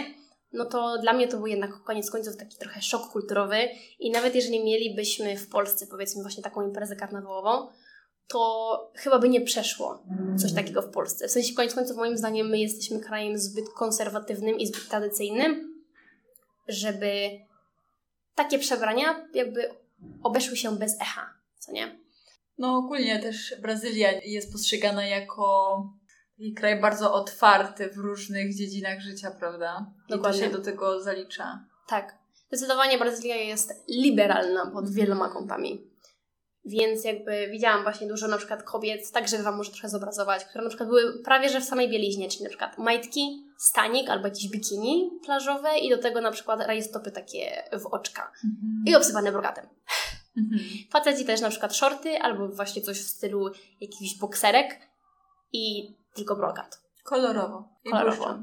no 0.52 0.64
to 0.64 0.98
dla 0.98 1.12
mnie 1.12 1.28
to 1.28 1.36
był 1.36 1.46
jednak 1.46 1.82
koniec 1.82 2.10
końców 2.10 2.36
taki 2.36 2.56
trochę 2.56 2.82
szok 2.82 3.08
kulturowy. 3.12 3.56
I 3.98 4.10
nawet 4.10 4.34
jeżeli 4.34 4.64
mielibyśmy 4.64 5.36
w 5.36 5.48
Polsce, 5.48 5.86
powiedzmy, 5.86 6.22
właśnie 6.22 6.42
taką 6.42 6.66
imprezę 6.66 6.96
karnawałową, 6.96 7.68
to 8.28 8.92
chyba 8.94 9.18
by 9.18 9.28
nie 9.28 9.40
przeszło 9.40 10.02
coś 10.38 10.52
takiego 10.52 10.82
w 10.82 10.90
Polsce. 10.90 11.28
W 11.28 11.30
sensie, 11.30 11.54
koniec 11.54 11.74
końców, 11.74 11.96
moim 11.96 12.18
zdaniem, 12.18 12.48
my 12.48 12.58
jesteśmy 12.58 13.00
krajem 13.00 13.38
zbyt 13.38 13.68
konserwatywnym 13.68 14.58
i 14.58 14.66
zbyt 14.66 14.88
tradycyjnym, 14.88 15.82
żeby 16.68 17.30
takie 18.34 18.58
przebrania 18.58 19.28
jakby 19.34 19.68
obeszły 20.22 20.56
się 20.56 20.76
bez 20.76 21.00
echa, 21.00 21.34
co 21.58 21.72
nie? 21.72 21.98
No 22.58 22.76
ogólnie 22.76 23.18
też 23.18 23.54
Brazylia 23.62 24.12
jest 24.12 24.52
postrzegana 24.52 25.06
jako 25.06 25.76
taki 26.38 26.55
kraj 26.55 26.81
bardzo 26.81 27.12
otwarty 27.12 27.91
w 27.91 27.97
różnych 27.97 28.57
dziedzinach 28.57 29.00
życia, 29.00 29.31
prawda? 29.31 29.87
Dokładnie. 30.09 30.38
I 30.38 30.43
to 30.43 30.47
się 30.47 30.57
do 30.57 30.64
tego 30.64 31.03
zalicza. 31.03 31.64
Tak. 31.88 32.19
Zdecydowanie 32.49 32.99
Brazylia 32.99 33.37
jest 33.37 33.73
liberalna 33.88 34.71
pod 34.71 34.91
wieloma 34.91 35.29
kątami. 35.29 35.91
Więc 36.67 37.05
jakby 37.05 37.49
widziałam 37.50 37.83
właśnie 37.83 38.07
dużo 38.09 38.29
na 38.29 38.38
przykład 38.38 38.62
kobiet, 38.62 39.11
tak 39.12 39.29
żeby 39.29 39.43
Wam 39.43 39.57
może 39.57 39.71
trochę 39.71 39.88
zobrazować, 39.88 40.45
które 40.45 40.64
na 40.64 40.71
przykład 40.71 40.88
były 40.88 41.23
prawie 41.23 41.49
że 41.49 41.61
w 41.61 41.64
samej 41.64 41.91
bieliźnie, 41.91 42.29
czyli 42.29 42.43
na 42.43 42.49
przykład 42.49 42.79
majtki, 42.79 43.45
stanik 43.59 44.09
albo 44.09 44.26
jakieś 44.26 44.49
bikini 44.49 45.11
plażowe 45.25 45.79
i 45.79 45.91
do 45.91 45.99
tego 45.99 46.21
na 46.21 46.31
przykład 46.31 46.61
rajstopy 46.61 47.11
takie 47.11 47.62
w 47.81 47.87
oczka 47.87 48.33
Mhm. 48.45 48.85
i 48.87 48.95
obsypane 48.95 49.33
brokatem. 49.33 49.67
Mhm. 50.37 50.61
Faceci 50.93 51.25
też 51.25 51.41
na 51.41 51.50
przykład 51.50 51.76
shorty 51.76 52.19
albo 52.19 52.49
właśnie 52.49 52.83
coś 52.83 53.00
w 53.00 53.09
stylu 53.09 53.50
jakichś 53.81 54.19
bokserek 54.19 54.81
i 55.53 55.95
tylko 56.14 56.37
brokat. 56.37 56.80
Kolorowo. 57.04 57.68
I 57.85 57.90
Kolorowo. 57.90 58.38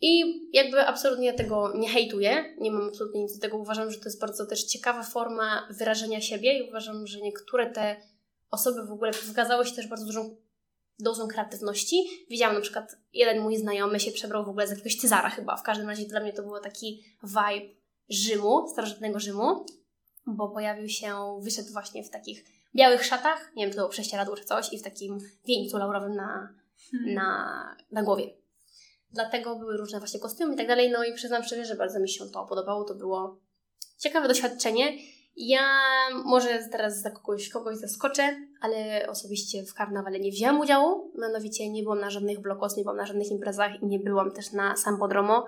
I 0.00 0.40
jakby 0.52 0.86
absolutnie 0.86 1.34
tego 1.34 1.72
nie 1.76 1.88
hejtuję, 1.88 2.54
nie 2.58 2.70
mam 2.70 2.88
absolutnie 2.88 3.22
nic 3.22 3.34
do 3.34 3.40
tego. 3.40 3.56
Uważam, 3.56 3.90
że 3.90 3.98
to 3.98 4.04
jest 4.04 4.20
bardzo 4.20 4.46
też 4.46 4.64
ciekawa 4.64 5.02
forma 5.02 5.68
wyrażenia 5.70 6.20
siebie 6.20 6.58
i 6.58 6.68
uważam, 6.68 7.06
że 7.06 7.20
niektóre 7.20 7.70
te 7.70 7.96
osoby 8.50 8.86
w 8.86 8.92
ogóle 8.92 9.12
wykazały 9.12 9.66
się 9.66 9.76
też 9.76 9.86
bardzo 9.86 10.06
dużą 10.06 10.36
dozą 10.98 11.28
kreatywności. 11.28 12.26
Widziałam 12.30 12.54
na 12.54 12.60
przykład, 12.60 12.96
jeden 13.12 13.42
mój 13.42 13.56
znajomy 13.56 14.00
się 14.00 14.12
przebrał 14.12 14.44
w 14.44 14.48
ogóle 14.48 14.66
z 14.66 14.70
jakiegoś 14.70 14.96
Cezara 14.96 15.30
chyba. 15.30 15.56
W 15.56 15.62
każdym 15.62 15.88
razie 15.88 16.04
dla 16.04 16.20
mnie 16.20 16.32
to 16.32 16.42
było 16.42 16.60
taki 16.60 17.04
vibe 17.22 17.74
Rzymu, 18.08 18.68
starożytnego 18.68 19.20
Rzymu, 19.20 19.66
bo 20.26 20.48
pojawił 20.48 20.88
się, 20.88 21.38
wyszedł 21.42 21.72
właśnie 21.72 22.04
w 22.04 22.10
takich 22.10 22.44
białych 22.74 23.04
szatach, 23.04 23.52
nie 23.56 23.64
wiem, 23.64 23.70
to 23.72 23.76
było 23.76 23.88
prześcieradło 23.88 24.36
czy 24.36 24.44
coś 24.44 24.72
i 24.72 24.78
w 24.78 24.82
takim 24.82 25.18
wieńcu 25.46 25.78
laurowym 25.78 26.14
na, 26.14 26.54
Hmm. 26.90 27.14
na, 27.14 27.76
na 27.92 28.02
głowie. 28.02 28.34
Dlatego 29.12 29.56
były 29.56 29.76
różne 29.76 29.98
właśnie 29.98 30.20
kostiumy 30.20 30.54
i 30.54 30.56
tak 30.56 30.68
dalej. 30.68 30.90
No 30.90 31.04
i 31.04 31.14
przyznam 31.14 31.42
szczerze, 31.42 31.64
że 31.64 31.74
bardzo 31.74 32.00
mi 32.00 32.08
się 32.08 32.24
to 32.32 32.46
podobało. 32.46 32.84
To 32.84 32.94
było 32.94 33.40
ciekawe 33.98 34.28
doświadczenie. 34.28 34.98
Ja 35.36 35.62
może 36.24 36.68
teraz 36.72 37.00
za 37.00 37.10
kogoś, 37.10 37.48
kogoś 37.48 37.76
zaskoczę, 37.76 38.36
ale 38.60 39.06
osobiście 39.08 39.64
w 39.64 39.74
karnawale 39.74 40.20
nie 40.20 40.30
wzięłam 40.30 40.60
udziału. 40.60 41.12
Mianowicie 41.18 41.70
nie 41.70 41.82
byłam 41.82 42.00
na 42.00 42.10
żadnych 42.10 42.40
blokos, 42.40 42.76
nie 42.76 42.82
byłam 42.82 42.96
na 42.96 43.06
żadnych 43.06 43.30
imprezach 43.30 43.82
i 43.82 43.86
nie 43.86 43.98
byłam 43.98 44.32
też 44.32 44.52
na 44.52 44.76
Sampodromo. 44.76 45.46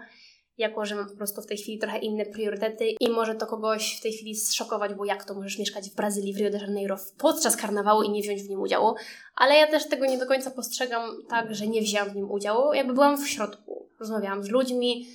Jako, 0.59 0.87
że 0.87 0.95
mam 0.95 1.09
po 1.09 1.17
prostu 1.17 1.43
w 1.43 1.47
tej 1.47 1.57
chwili 1.57 1.79
trochę 1.79 1.99
inne 1.99 2.27
priorytety 2.27 2.85
i 3.00 3.11
może 3.11 3.35
to 3.35 3.47
kogoś 3.47 3.99
w 3.99 4.03
tej 4.03 4.12
chwili 4.12 4.35
zszokować, 4.35 4.95
bo 4.95 5.05
jak 5.05 5.25
to 5.25 5.35
możesz 5.35 5.59
mieszkać 5.59 5.91
w 5.91 5.95
Brazylii, 5.95 6.35
w 6.35 6.37
Rio 6.37 6.50
de 6.50 6.59
Janeiro 6.59 6.97
podczas 7.19 7.57
karnawału 7.57 8.03
i 8.03 8.11
nie 8.11 8.23
wziąć 8.23 8.43
w 8.43 8.49
nim 8.49 8.61
udziału. 8.61 8.95
Ale 9.35 9.55
ja 9.55 9.67
też 9.67 9.88
tego 9.88 10.07
nie 10.07 10.19
do 10.19 10.27
końca 10.27 10.50
postrzegam 10.50 11.23
tak, 11.29 11.55
że 11.55 11.67
nie 11.67 11.81
wzięłam 11.81 12.11
w 12.11 12.17
nim 12.17 12.31
udziału. 12.31 12.73
Jakby 12.73 12.95
byłam 12.95 13.25
w 13.25 13.29
środku, 13.29 13.88
rozmawiałam 14.00 14.45
z 14.45 14.49
ludźmi 14.49 15.07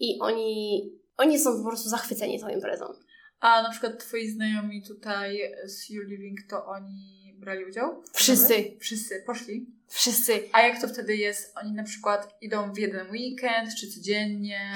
i 0.00 0.18
oni, 0.20 0.92
oni 1.16 1.38
są 1.38 1.62
po 1.62 1.68
prostu 1.68 1.88
zachwyceni 1.88 2.40
tą 2.40 2.48
imprezą. 2.48 2.84
A 3.40 3.62
na 3.62 3.70
przykład 3.70 3.98
twoi 3.98 4.28
znajomi 4.28 4.82
tutaj 4.82 5.40
z 5.64 5.90
You 5.90 6.02
Living, 6.02 6.38
to 6.50 6.66
oni 6.66 7.34
brali 7.38 7.64
udział? 7.64 8.02
Wszyscy. 8.12 8.76
Wszyscy, 8.80 9.22
poszli. 9.26 9.66
Wszyscy. 9.88 10.48
A 10.52 10.62
jak 10.62 10.80
to 10.80 10.88
wtedy 10.88 11.16
jest? 11.16 11.56
Oni 11.56 11.72
na 11.72 11.84
przykład 11.84 12.36
idą 12.40 12.72
w 12.72 12.78
jeden 12.78 13.10
weekend, 13.10 13.74
czy 13.80 13.88
codziennie? 13.88 14.74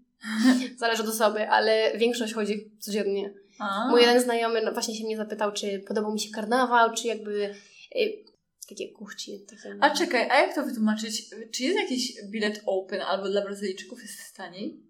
Zależy 0.76 1.02
od 1.02 1.08
osoby, 1.08 1.48
ale 1.48 1.92
większość 1.98 2.34
chodzi 2.34 2.70
codziennie. 2.78 3.34
A, 3.58 3.88
Mój 3.88 4.00
jeden 4.00 4.20
znajomy 4.20 4.62
no, 4.62 4.72
właśnie 4.72 4.94
się 4.94 5.04
mnie 5.04 5.16
zapytał, 5.16 5.52
czy 5.52 5.78
podobał 5.88 6.12
mi 6.12 6.20
się 6.20 6.30
karnawał, 6.30 6.94
czy 6.94 7.06
jakby 7.06 7.54
y, 7.96 8.24
takie 8.68 8.92
kuchci. 8.92 9.46
Takie... 9.50 9.76
a 9.80 9.90
czekaj, 9.90 10.30
a 10.30 10.40
jak 10.40 10.54
to 10.54 10.62
wytłumaczyć? 10.62 11.30
Czy 11.52 11.62
jest 11.62 11.78
jakiś 11.78 12.12
bilet 12.30 12.62
open 12.66 13.00
albo 13.00 13.28
dla 13.28 13.42
Brazylijczyków 13.42 14.02
jest 14.02 14.36
taniej? 14.36 14.88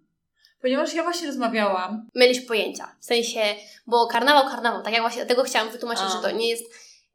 Ponieważ 0.61 0.95
ja 0.95 1.03
właśnie 1.03 1.27
rozmawiałam. 1.27 2.09
mylisz 2.15 2.41
pojęcia. 2.41 2.97
W 3.01 3.05
sensie, 3.05 3.41
bo 3.87 4.07
karnawał, 4.07 4.51
karnawał, 4.51 4.83
tak 4.83 4.93
jak 4.93 5.03
właśnie 5.03 5.25
dlatego 5.25 5.43
chciałam 5.43 5.73
wytłumaczyć, 5.73 6.05
A. 6.07 6.17
że 6.17 6.23
to 6.23 6.31
nie 6.31 6.49
jest. 6.49 6.65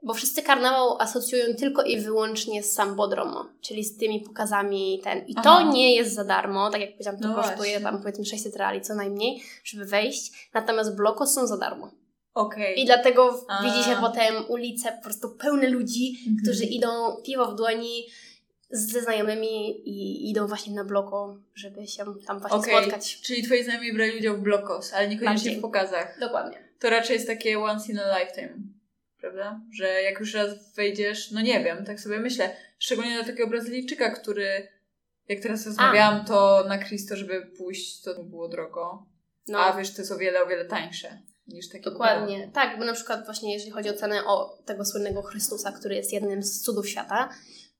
Bo 0.03 0.13
wszyscy 0.13 0.41
karnawał 0.43 1.01
asocjują 1.01 1.45
tylko 1.55 1.83
i 1.83 1.99
wyłącznie 1.99 2.63
z 2.63 2.73
Sambodromo, 2.73 3.45
czyli 3.61 3.83
z 3.83 3.97
tymi 3.97 4.19
pokazami 4.21 5.01
ten. 5.03 5.25
I 5.27 5.35
to 5.35 5.41
Aha. 5.45 5.71
nie 5.73 5.95
jest 5.95 6.13
za 6.13 6.23
darmo, 6.23 6.69
tak 6.69 6.81
jak 6.81 6.91
powiedziałam, 6.91 7.19
to 7.19 7.27
No 7.27 7.35
kosztuje 7.35 7.55
właśnie. 7.57 7.81
tam 7.81 8.01
powiedzmy 8.01 8.25
600 8.25 8.55
reali 8.55 8.81
co 8.81 8.95
najmniej, 8.95 9.43
żeby 9.63 9.85
wejść. 9.85 10.49
Natomiast 10.53 10.95
blokos 10.95 11.33
są 11.33 11.47
za 11.47 11.57
darmo. 11.57 11.91
Okej. 12.33 12.79
I 12.81 12.85
dlatego 12.85 13.45
A. 13.47 13.63
widzi 13.63 13.83
się 13.83 13.95
potem 14.01 14.33
ulice 14.49 14.91
po 14.91 15.03
prostu 15.03 15.29
pełne 15.29 15.69
ludzi, 15.69 16.15
Mhm. 16.19 16.37
którzy 16.43 16.63
idą 16.65 16.89
piwo 17.25 17.45
w 17.51 17.55
dłoni 17.55 18.07
ze 18.71 19.01
znajomymi 19.01 19.69
i 19.89 20.29
idą 20.29 20.47
właśnie 20.47 20.73
na 20.73 20.83
bloko, 20.83 21.37
żeby 21.55 21.87
się 21.87 22.05
tam 22.27 22.39
właśnie 22.39 22.57
Okej, 22.57 22.73
spotkać. 22.83 23.21
Czyli 23.21 23.43
twoi 23.43 23.63
znajomi 23.63 23.93
brali 23.93 24.17
udział 24.17 24.37
w 24.37 24.41
blokos, 24.41 24.93
ale 24.93 25.07
niekoniecznie 25.07 25.33
Bardziej. 25.35 25.57
w 25.57 25.61
pokazach. 25.61 26.17
Dokładnie. 26.19 26.57
To 26.79 26.89
raczej 26.89 27.13
jest 27.13 27.27
takie 27.27 27.59
once 27.59 27.91
in 27.91 27.99
a 27.99 28.19
lifetime, 28.19 28.49
prawda? 29.23 29.61
Że 29.71 30.01
jak 30.01 30.19
już 30.19 30.33
raz 30.33 30.75
wejdziesz, 30.75 31.31
no 31.31 31.41
nie 31.41 31.63
wiem, 31.63 31.85
tak 31.85 31.99
sobie 31.99 32.19
myślę. 32.19 32.55
Szczególnie 32.79 33.15
dla 33.15 33.23
takiego 33.23 33.49
Brazylijczyka, 33.49 34.09
który, 34.09 34.67
jak 35.29 35.39
teraz 35.39 35.65
rozmawiałam, 35.65 36.25
to 36.25 36.63
na 36.67 36.77
Cristo, 36.77 37.15
żeby 37.15 37.41
pójść, 37.57 38.01
to 38.01 38.23
było 38.23 38.47
drogo. 38.47 39.05
No. 39.47 39.59
A 39.59 39.77
wiesz, 39.77 39.93
to 39.93 40.01
jest 40.01 40.11
o 40.11 40.17
wiele, 40.17 40.43
o 40.43 40.47
wiele 40.47 40.65
tańsze 40.65 41.21
niż 41.47 41.69
takie 41.69 41.83
Dokładnie. 41.83 42.51
Tak, 42.53 42.79
bo 42.79 42.85
na 42.85 42.93
przykład 42.93 43.25
właśnie 43.25 43.53
jeżeli 43.53 43.71
chodzi 43.71 43.89
o 43.89 43.93
cenę 43.93 44.25
o 44.25 44.57
tego 44.65 44.85
słynnego 44.85 45.21
Chrystusa, 45.21 45.71
który 45.71 45.95
jest 45.95 46.13
jednym 46.13 46.43
z 46.43 46.61
cudów 46.61 46.89
świata, 46.89 47.29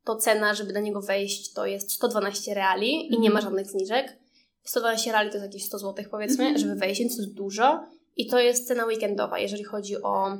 to 0.03 0.15
cena, 0.15 0.53
żeby 0.53 0.73
do 0.73 0.79
niego 0.79 1.01
wejść, 1.01 1.53
to 1.53 1.65
jest 1.65 1.91
112 1.91 2.53
reali 2.53 3.13
i 3.13 3.19
nie 3.19 3.29
ma 3.29 3.41
żadnych 3.41 3.67
zniżek. 3.67 4.17
112 4.63 5.11
reali 5.11 5.29
to 5.29 5.37
jest 5.37 5.45
jakieś 5.45 5.65
100 5.65 5.79
zł 5.79 6.05
powiedzmy, 6.11 6.43
Mhm. 6.43 6.57
żeby 6.57 6.75
wejść, 6.75 6.99
więc 6.99 7.15
to 7.15 7.21
jest 7.21 7.33
dużo. 7.33 7.87
I 8.17 8.27
to 8.27 8.39
jest 8.39 8.67
cena 8.67 8.85
weekendowa. 8.85 9.39
Jeżeli 9.39 9.63
chodzi 9.63 10.01
o 10.01 10.37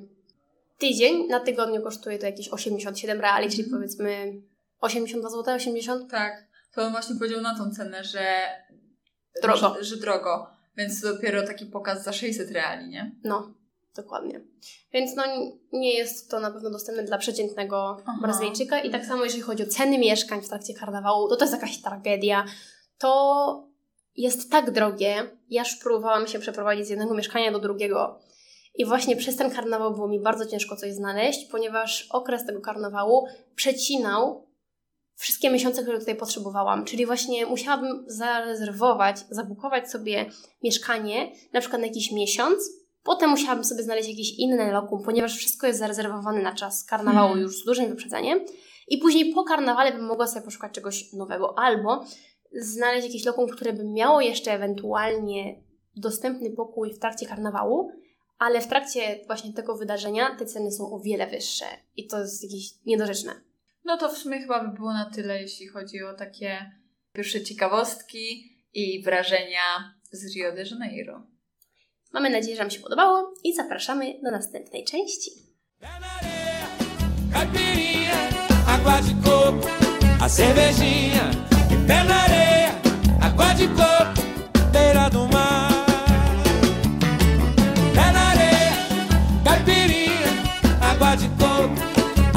tydzień, 0.77 1.27
na 1.27 1.39
tygodniu 1.39 1.81
kosztuje 1.81 2.19
to 2.19 2.25
jakieś 2.25 2.49
87 2.49 3.21
reali, 3.21 3.49
czyli 3.49 3.63
Mhm. 3.63 3.81
powiedzmy 3.81 4.41
82 4.79 5.29
zł, 5.29 5.55
80? 5.55 6.11
Tak, 6.11 6.47
to 6.73 6.81
on 6.81 6.91
właśnie 6.91 7.15
powiedział 7.15 7.41
na 7.41 7.57
tą 7.57 7.71
cenę, 7.71 8.03
że 8.03 8.25
Drogo. 9.41 9.75
Że, 9.75 9.83
że 9.83 9.97
drogo. 9.97 10.47
Więc 10.77 11.01
to 11.01 11.13
dopiero 11.13 11.47
taki 11.47 11.65
pokaz 11.65 12.03
za 12.03 12.13
600 12.13 12.51
reali, 12.51 12.89
nie? 12.89 13.15
No. 13.23 13.53
Dokładnie. 13.95 14.41
Więc 14.93 15.15
no 15.15 15.23
nie 15.71 15.93
jest 15.93 16.31
to 16.31 16.39
na 16.39 16.51
pewno 16.51 16.69
dostępne 16.69 17.03
dla 17.03 17.17
przeciętnego 17.17 17.97
Aha. 18.01 18.19
Brazylijczyka 18.21 18.79
i 18.79 18.91
tak 18.91 19.05
samo 19.05 19.23
jeżeli 19.23 19.41
chodzi 19.41 19.63
o 19.63 19.65
ceny 19.65 19.97
mieszkań 19.97 20.41
w 20.41 20.49
trakcie 20.49 20.73
karnawału, 20.73 21.29
to 21.29 21.35
to 21.35 21.43
jest 21.45 21.53
jakaś 21.53 21.81
tragedia. 21.81 22.45
To 22.97 23.67
jest 24.15 24.51
tak 24.51 24.71
drogie. 24.71 25.29
Ja 25.49 25.61
już 25.63 25.75
próbowałam 25.75 26.27
się 26.27 26.39
przeprowadzić 26.39 26.85
z 26.87 26.89
jednego 26.89 27.13
mieszkania 27.13 27.51
do 27.51 27.59
drugiego 27.59 28.19
i 28.75 28.85
właśnie 28.85 29.15
przez 29.15 29.35
ten 29.35 29.51
karnawał 29.51 29.93
było 29.93 30.07
mi 30.07 30.19
bardzo 30.19 30.45
ciężko 30.45 30.75
coś 30.75 30.93
znaleźć, 30.93 31.45
ponieważ 31.45 32.07
okres 32.11 32.45
tego 32.45 32.61
karnawału 32.61 33.25
przecinał 33.55 34.47
wszystkie 35.15 35.49
miesiące, 35.49 35.81
które 35.81 35.99
tutaj 35.99 36.15
potrzebowałam. 36.15 36.85
Czyli 36.85 37.05
właśnie 37.05 37.45
musiałabym 37.45 38.03
zarezerwować, 38.07 39.17
zabukować 39.29 39.91
sobie 39.91 40.25
mieszkanie 40.63 41.31
na 41.53 41.59
przykład 41.59 41.81
na 41.81 41.87
jakiś 41.87 42.11
miesiąc, 42.11 42.69
potem 43.03 43.29
musiałabym 43.29 43.63
sobie 43.63 43.83
znaleźć 43.83 44.09
jakieś 44.09 44.39
inne 44.39 44.71
lokum, 44.71 45.03
ponieważ 45.05 45.37
wszystko 45.37 45.67
jest 45.67 45.79
zarezerwowane 45.79 46.41
na 46.41 46.55
czas 46.55 46.85
karnawału 46.85 47.27
Hmm. 47.27 47.43
już 47.43 47.61
z 47.61 47.65
dużym 47.65 47.89
wyprzedzeniem. 47.89 48.39
I 48.87 48.97
później 48.97 49.33
po 49.33 49.43
karnawale 49.43 49.91
bym 49.91 50.05
mogła 50.05 50.27
sobie 50.27 50.45
poszukać 50.45 50.71
czegoś 50.71 51.13
nowego 51.13 51.59
albo 51.59 52.05
znaleźć 52.61 53.07
jakieś 53.07 53.25
lokum, 53.25 53.47
które 53.49 53.73
by 53.73 53.83
miało 53.83 54.21
jeszcze 54.21 54.53
ewentualnie 54.53 55.63
dostępny 55.95 56.51
pokój 56.51 56.93
w 56.93 56.99
trakcie 56.99 57.25
karnawału, 57.25 57.91
ale 58.37 58.61
w 58.61 58.67
trakcie 58.67 59.19
właśnie 59.27 59.53
tego 59.53 59.77
wydarzenia 59.77 60.35
te 60.35 60.45
ceny 60.45 60.71
są 60.71 60.91
o 60.91 60.99
wiele 60.99 61.27
wyższe 61.27 61.65
i 61.95 62.07
to 62.07 62.19
jest 62.19 62.43
jakieś 62.43 62.69
niedorzeczne. 62.85 63.41
No 63.85 63.97
to 63.97 64.09
w 64.09 64.17
sumie 64.17 64.41
chyba 64.41 64.63
by 64.63 64.75
było 64.75 64.93
na 64.93 65.09
tyle, 65.09 65.41
jeśli 65.41 65.67
chodzi 65.67 66.03
o 66.03 66.13
takie 66.13 66.71
pierwsze 67.13 67.43
ciekawostki 67.43 68.57
i 68.73 69.03
wrażenia 69.03 69.93
z 70.11 70.35
Rio 70.35 70.51
de 70.51 70.63
Janeiro. 70.63 71.27
Mamy 72.13 72.29
nadzieję, 72.29 72.55
że 72.55 72.63
Wam 72.63 72.71
się 72.71 72.79
podobało 72.79 73.33
i 73.43 73.53
zapraszamy 73.55 74.19
do 74.23 74.31
następnej 74.31 74.85
części. 74.85 75.31
Água 78.67 79.01
de 79.01 79.13
coco, 79.23 79.67
a 80.21 80.29
cervejinha. 80.29 81.31
E 81.71 81.75
pé 81.87 82.03
na 82.03 82.23
areia, 82.23 82.73
água 83.21 83.53
de 83.53 83.67
coco, 83.67 83.92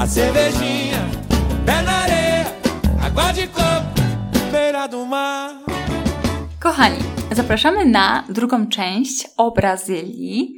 cervejinha. 0.09 1.03
Pé 1.67 1.83
na 1.83 1.97
areia, 2.05 2.47
água 3.03 3.33
de 3.33 3.47
coco, 3.49 4.03
beira 4.53 4.89
do 4.89 5.05
mar. 5.05 5.51
Kochani, 6.61 6.99
zapraszamy 7.33 7.85
na 7.85 8.25
drugą 8.29 8.67
część 8.67 9.29
o 9.37 9.51
Brazylii. 9.51 10.55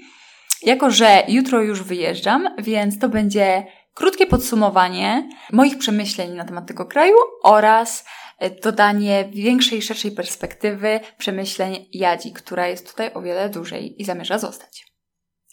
Jako, 0.63 0.91
że 0.91 1.23
jutro 1.29 1.63
już 1.63 1.83
wyjeżdżam, 1.83 2.49
więc 2.59 2.99
to 2.99 3.09
będzie 3.09 3.67
krótkie 3.95 4.27
podsumowanie 4.27 5.29
moich 5.53 5.79
przemyśleń 5.79 6.35
na 6.35 6.45
temat 6.45 6.67
tego 6.67 6.87
kraju 6.87 7.17
oraz 7.43 8.05
e, 8.39 8.51
dodanie 8.51 9.29
większej, 9.33 9.83
szerszej 9.83 10.11
perspektywy 10.11 11.01
przemyśleń 11.19 11.87
Jadzi, 11.93 12.33
która 12.33 12.67
jest 12.67 12.91
tutaj 12.91 13.11
o 13.15 13.23
wiele 13.23 13.49
dłużej 13.49 14.03
i 14.03 14.05
zamierza 14.05 14.39
zostać. 14.39 14.87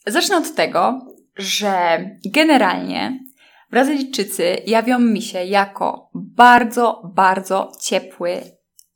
Zacznę 0.08 0.38
od 0.38 0.56
tego, 0.56 1.00
że 1.38 2.00
generalnie 2.25 3.20
Brazylijczycy 3.72 4.57
jawią 4.65 5.00
mi 5.00 5.22
się 5.22 5.43
jako 5.43 6.10
bardzo, 6.13 7.01
bardzo 7.15 7.72
ciepły, 7.81 8.41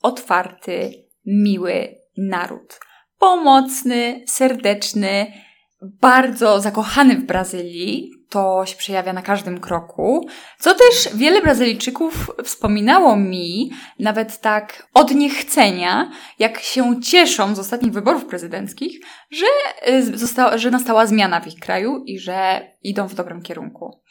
otwarty, 0.02 0.92
miły 1.26 1.96
naród. 2.18 2.80
Pomocny, 3.20 4.24
serdeczny, 4.28 5.34
bardzo 5.82 6.62
zakochany 6.62 7.16
w 7.16 7.26
Brazylii. 7.26 8.12
To 8.30 8.66
się 8.66 8.76
przejawia 8.76 9.14
na 9.14 9.22
każdym 9.22 9.60
kroku. 9.60 10.28
Co 10.60 10.74
też 10.74 11.10
wiele 11.16 11.42
Brazylijczyków 11.42 12.32
wspominało 12.44 13.16
mi, 13.16 13.72
nawet 14.00 14.42
tak 14.42 14.88
od 14.94 15.12
niechcenia, 15.12 16.12
jak 16.40 16.60
się 16.60 17.02
cieszą 17.02 17.56
z 17.56 17.60
ostatnich 17.60 17.94
wyborów 17.94 18.26
prezydenckich, 18.26 19.00
że, 19.32 19.46
y, 19.94 20.18
została, 20.18 20.58
że 20.58 20.72
nastała 20.72 21.06
zmiana 21.06 21.42
w 21.42 21.48
ich 21.48 21.60
kraju 21.60 22.04
i 22.06 22.20
że 22.20 22.68
idą 22.84 23.08
w 23.08 23.16
dobrym 23.16 23.42
kierunku. 23.42 24.02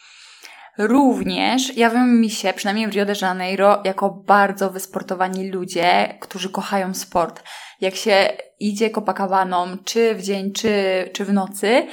Również 0.79 1.77
jawią 1.77 2.07
mi 2.07 2.31
się, 2.31 2.53
przynajmniej 2.53 2.89
w 2.89 2.91
Rio 2.91 3.05
de 3.05 3.15
Janeiro, 3.23 3.83
jako 3.85 4.11
bardzo 4.11 4.71
wysportowani 4.71 5.51
ludzie, 5.51 6.19
którzy 6.21 6.51
kochają 6.51 6.95
sport. 6.95 7.43
Jak 7.81 7.95
się 7.95 8.29
idzie 8.61 8.91
Copacabaną, 8.91 9.77
czy 9.85 10.15
w 10.15 10.23
dzień, 10.23 10.53
czy, 10.53 10.71
czy 11.13 11.25
w 11.25 11.33
nocy, 11.33 11.87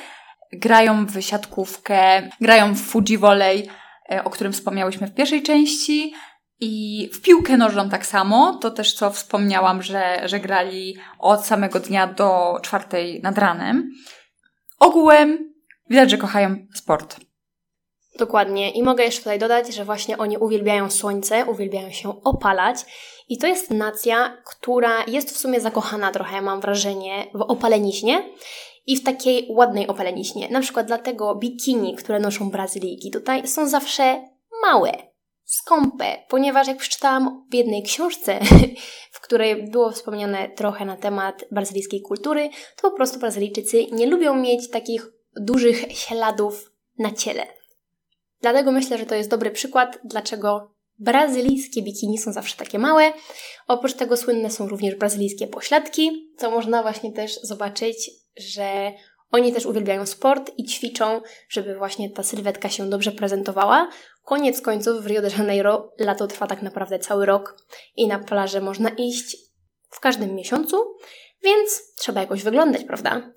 grają 0.53 1.05
w 1.05 1.21
siatkówkę, 1.21 2.29
grają 2.41 2.73
w 2.73 2.81
Fuji 2.81 3.17
Volley, 3.17 3.67
e, 4.11 4.23
o 4.23 4.29
którym 4.29 4.53
wspomniałyśmy 4.53 5.07
w 5.07 5.13
pierwszej 5.13 5.43
części, 5.43 6.13
i 6.59 7.09
w 7.13 7.21
piłkę 7.21 7.57
nożną 7.57 7.89
tak 7.89 8.05
samo, 8.05 8.53
to 8.53 8.71
też 8.71 8.93
co 8.93 9.11
wspomniałam, 9.11 9.81
że, 9.81 10.21
że 10.25 10.39
grali 10.39 10.97
od 11.19 11.45
samego 11.45 11.79
dnia 11.79 12.07
do 12.07 12.59
czwartej 12.61 13.21
nad 13.21 13.37
ranem. 13.37 13.91
Ogółem 14.79 15.53
widać, 15.89 16.11
że 16.11 16.17
kochają 16.17 16.55
sport. 16.73 17.24
Dokładnie. 18.19 18.71
I 18.71 18.84
mogę 18.84 19.04
jeszcze 19.04 19.19
tutaj 19.19 19.39
dodać, 19.39 19.75
że 19.75 19.86
właśnie 19.86 20.17
oni 20.17 20.38
uwielbiają 20.38 20.91
słońce, 20.91 21.45
uwielbiają 21.45 21.91
się 21.91 22.21
opalać. 22.23 22.78
I 23.30 23.38
to 23.38 23.47
jest 23.47 23.71
nacja, 23.71 24.38
która 24.45 25.04
jest 25.08 25.32
w 25.32 25.38
sumie 25.38 25.62
zakochana 25.62 26.12
trochę, 26.12 26.41
mam 26.41 26.62
wrażenie, 26.62 27.28
w 27.34 27.41
opaleniśnie 27.41 28.30
i 28.86 28.97
w 28.97 29.04
takiej 29.04 29.47
ładnej 29.49 29.88
opaleniśnie. 29.88 30.49
Na 30.49 30.62
przykład 30.62 30.88
dlatego 30.88 31.36
bikini, 31.36 31.95
które 31.95 32.19
noszą 32.19 32.49
Brazylijki 32.49 33.12
tutaj, 33.12 33.47
są 33.47 33.67
zawsze 33.67 34.30
małe, 34.62 34.91
skąpe, 35.45 36.23
ponieważ 36.30 36.67
jak 36.67 36.78
przeczytałam 36.78 37.45
w 37.51 37.56
jednej 37.56 37.84
książce, 37.84 38.39
w 39.12 39.21
której 39.21 39.69
było 39.69 39.91
wspomniane 39.91 40.49
trochę 40.49 40.86
na 40.86 40.97
temat 40.97 41.45
brazylijskiej 41.51 42.01
kultury, 42.01 42.49
to 42.75 42.91
po 42.91 42.97
prostu 42.97 43.19
Brazylijczycy 43.19 43.86
nie 43.91 44.08
lubią 44.08 44.36
mieć 44.36 44.69
takich 44.69 45.08
dużych 45.36 45.97
śladów 45.97 46.71
na 46.97 47.12
ciele. 47.12 47.54
Dlatego 48.41 48.71
myślę, 48.71 48.97
że 48.97 49.05
to 49.05 49.15
jest 49.15 49.29
dobry 49.29 49.51
przykład, 49.51 49.99
dlaczego 50.03 50.75
brazylijskie 50.99 51.81
bikini 51.81 52.17
są 52.17 52.33
zawsze 52.33 52.57
takie 52.57 52.79
małe. 52.79 53.13
Oprócz 53.67 53.93
tego 53.93 54.17
słynne 54.17 54.51
są 54.51 54.67
również 54.67 54.95
brazylijskie 54.95 55.47
pośladki, 55.47 56.33
co 56.37 56.51
można 56.51 56.81
właśnie 56.81 57.11
też 57.11 57.39
zobaczyć, 57.43 58.11
że 58.37 58.91
oni 59.31 59.53
też 59.53 59.65
uwielbiają 59.65 60.05
sport 60.05 60.51
i 60.57 60.65
ćwiczą, 60.65 61.21
żeby 61.49 61.75
właśnie 61.75 62.09
ta 62.09 62.23
sylwetka 62.23 62.69
się 62.69 62.89
dobrze 62.89 63.11
prezentowała. 63.11 63.89
Koniec 64.23 64.61
końców 64.61 65.03
w 65.03 65.07
Rio 65.07 65.21
de 65.21 65.29
Janeiro 65.37 65.93
lato 65.99 66.27
trwa 66.27 66.47
tak 66.47 66.61
naprawdę 66.61 66.99
cały 66.99 67.25
rok 67.25 67.57
i 67.95 68.07
na 68.07 68.19
plażę 68.19 68.61
można 68.61 68.89
iść 68.89 69.37
w 69.89 69.99
każdym 69.99 70.35
miesiącu, 70.35 70.77
więc 71.43 71.95
trzeba 71.97 72.21
jakoś 72.21 72.43
wyglądać, 72.43 72.83
prawda? 72.83 73.21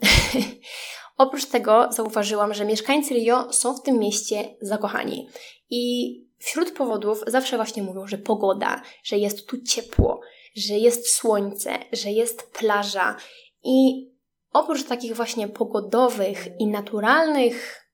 Oprócz 1.18 1.46
tego 1.46 1.88
zauważyłam, 1.92 2.54
że 2.54 2.64
mieszkańcy 2.64 3.14
Rio 3.14 3.52
są 3.52 3.74
w 3.74 3.82
tym 3.82 3.98
mieście 3.98 4.56
zakochani. 4.60 5.28
I 5.70 6.14
wśród 6.38 6.70
powodów 6.70 7.24
zawsze 7.26 7.56
właśnie 7.56 7.82
mówią, 7.82 8.06
że 8.06 8.18
pogoda, 8.18 8.82
że 9.04 9.18
jest 9.18 9.46
tu 9.46 9.62
ciepło, 9.62 10.20
że 10.56 10.74
jest 10.74 11.10
słońce, 11.10 11.78
że 11.92 12.10
jest 12.10 12.50
plaża. 12.52 13.16
I 13.64 14.08
oprócz 14.52 14.84
takich 14.84 15.16
właśnie 15.16 15.48
pogodowych 15.48 16.48
i 16.58 16.66
naturalnych 16.66 17.84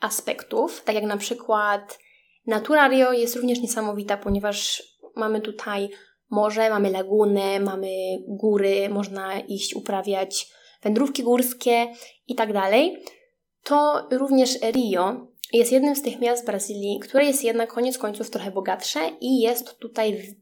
aspektów, 0.00 0.82
tak 0.84 0.94
jak 0.94 1.04
na 1.04 1.16
przykład 1.16 1.98
natura 2.46 2.88
Rio 2.88 3.12
jest 3.12 3.36
również 3.36 3.60
niesamowita, 3.60 4.16
ponieważ 4.16 4.82
mamy 5.16 5.40
tutaj 5.40 5.90
morze, 6.30 6.70
mamy 6.70 6.90
laguny, 6.90 7.60
mamy 7.60 7.88
góry, 8.28 8.88
można 8.88 9.40
iść 9.40 9.74
uprawiać 9.74 10.53
wędrówki 10.84 11.22
górskie 11.22 11.86
i 12.28 12.34
tak 12.34 12.50
to 13.62 14.08
również 14.10 14.58
Rio 14.72 15.26
jest 15.52 15.72
jednym 15.72 15.96
z 15.96 16.02
tych 16.02 16.20
miast 16.20 16.46
Brazylii, 16.46 17.00
które 17.00 17.24
jest 17.24 17.44
jednak 17.44 17.72
koniec 17.72 17.98
końców 17.98 18.30
trochę 18.30 18.50
bogatsze 18.50 19.00
i 19.20 19.40
jest 19.40 19.78
tutaj 19.78 20.36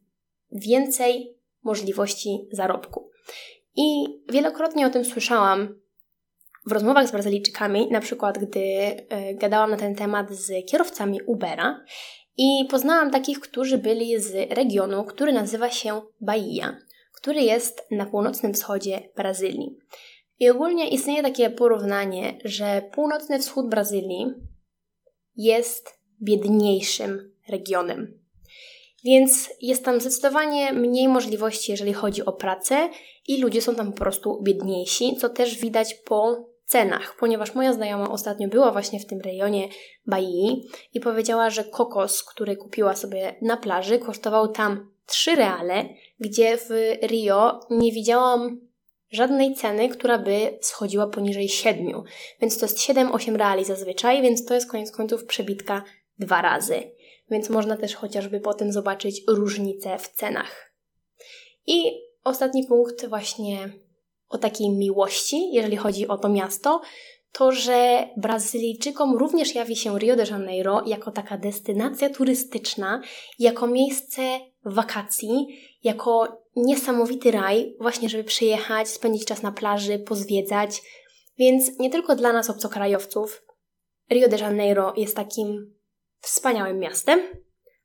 więcej 0.52 1.37
możliwości 1.62 2.48
zarobku. 2.52 3.11
I 3.76 4.05
wielokrotnie 4.28 4.87
o 4.87 4.90
tym 4.90 5.05
słyszałam 5.05 5.81
w 6.66 6.72
rozmowach 6.72 7.09
z 7.09 7.12
Brazylijczykami, 7.12 7.90
na 7.90 8.00
przykład 8.00 8.38
gdy 8.38 8.61
e, 8.61 9.35
gadałam 9.35 9.70
na 9.70 9.76
ten 9.76 9.94
temat 9.94 10.31
z 10.31 10.70
kierowcami 10.70 11.22
Ubera 11.26 11.85
i 12.37 12.66
poznałam 12.70 13.11
takich, 13.11 13.40
którzy 13.40 13.78
byli 13.78 14.20
z 14.20 14.52
regionu, 14.52 15.05
który 15.05 15.33
nazywa 15.33 15.70
się 15.70 16.02
Bahia, 16.20 16.76
który 17.14 17.40
jest 17.40 17.87
na 17.90 18.07
północnym 18.07 18.55
wschodzie 18.55 19.09
Brazylii. 19.16 19.76
I 20.38 20.51
ogólnie 20.51 20.88
istnieje 20.88 21.23
takie 21.23 21.51
porównanie, 21.51 22.38
że 22.45 22.83
północny 22.95 23.38
wschód 23.38 23.68
Brazylii 23.68 24.27
jest 25.37 25.99
biedniejszym 26.23 27.33
regionem. 27.49 28.23
Więc 29.05 29.51
jest 29.61 29.85
tam 29.85 30.01
zdecydowanie 30.01 30.73
mniej 30.73 31.09
możliwości, 31.09 31.71
jeżeli 31.71 31.92
chodzi 31.92 32.25
o 32.25 32.33
pracę, 32.33 32.88
i 33.29 33.40
ludzie 33.40 33.62
są 33.62 33.75
tam 33.75 33.92
po 33.92 33.99
prostu 33.99 34.42
biedniejsi, 34.42 35.16
co 35.16 35.29
też 35.29 35.59
widać 35.59 35.95
po 35.95 36.53
cenach, 36.64 37.16
ponieważ 37.18 37.55
moja 37.55 37.73
znajoma 37.73 38.11
ostatnio 38.11 38.49
była 38.49 38.73
właśnie 38.73 39.01
w 39.01 39.07
tym 39.07 39.21
rejonie 39.21 39.68
Bahii 40.07 40.68
i 40.95 41.01
powiedziała, 41.01 41.51
że 41.51 41.64
kokos, 41.64 42.23
który 42.23 42.57
kupiła 42.57 42.97
sobie 42.97 43.35
na 43.42 43.57
plaży, 43.57 43.99
kosztował 43.99 44.49
tam 44.49 44.92
3 45.07 45.35
reale, 45.35 45.88
gdzie 46.21 46.57
w 46.57 46.71
Rio 47.03 47.61
nie 47.71 47.92
widziałam 47.92 48.61
żadnej 49.12 49.55
ceny, 49.55 49.88
która 49.88 50.18
by 50.18 50.59
schodziła 50.61 51.07
poniżej 51.07 51.48
7. 51.48 52.03
Więc 52.40 52.59
to 52.59 52.66
jest 52.66 52.79
7-8 52.79 53.37
reali 53.37 53.64
zazwyczaj, 53.64 54.22
więc 54.22 54.44
to 54.44 54.55
jest 54.55 54.70
koniec 54.70 54.90
końców 54.90 55.25
przebitka 55.25 55.85
dwa 56.18 56.42
razy. 56.42 56.83
Więc 57.31 57.51
można 57.51 57.77
też 57.77 57.94
chociażby 57.94 58.40
potem 58.40 58.72
zobaczyć 58.72 59.22
różnice 59.29 59.98
w 59.98 60.09
cenach. 60.09 60.72
I 61.66 61.92
ostatni 62.25 62.66
punkt 62.66 63.07
właśnie 63.07 63.72
o 64.29 64.38
takiej 64.38 64.70
miłości, 64.70 65.53
jeżeli 65.53 65.77
chodzi 65.77 66.09
o 66.09 66.18
to 66.18 66.29
miasto, 66.29 66.81
to, 67.33 67.53
że 67.53 68.09
Brazylijczykom 68.16 69.16
również 69.16 69.55
jawi 69.55 69.77
się 69.77 69.98
Rio 69.98 70.16
de 70.16 70.25
Janeiro 70.25 70.83
jako 70.87 71.11
taka 71.11 71.38
destynacja 71.38 72.11
turystyczna, 72.11 73.03
jako 73.38 73.66
miejsce 73.66 74.22
wakacji, 74.64 75.46
jako 75.83 76.42
niesamowity 76.57 77.31
raj, 77.31 77.77
właśnie 77.81 78.09
żeby 78.09 78.25
przyjechać, 78.25 78.88
spędzić 78.88 79.25
czas 79.25 79.42
na 79.42 79.53
plaży, 79.53 79.99
pozwiedzać. 79.99 80.83
Więc 81.38 81.79
nie 81.79 81.90
tylko 81.90 82.16
dla 82.16 82.33
nas 82.33 82.51
obcokrajowców 82.51 83.42
Rio 84.11 84.29
de 84.29 84.37
Janeiro 84.37 84.95
jest 84.97 85.16
takim 85.16 85.75
wspaniałym 86.21 86.79
miastem, 86.79 87.21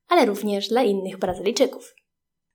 ale 0.08 0.26
również 0.26 0.70
dla 0.70 0.84
innych 0.84 1.18
Brazylijczyków. 1.18 1.94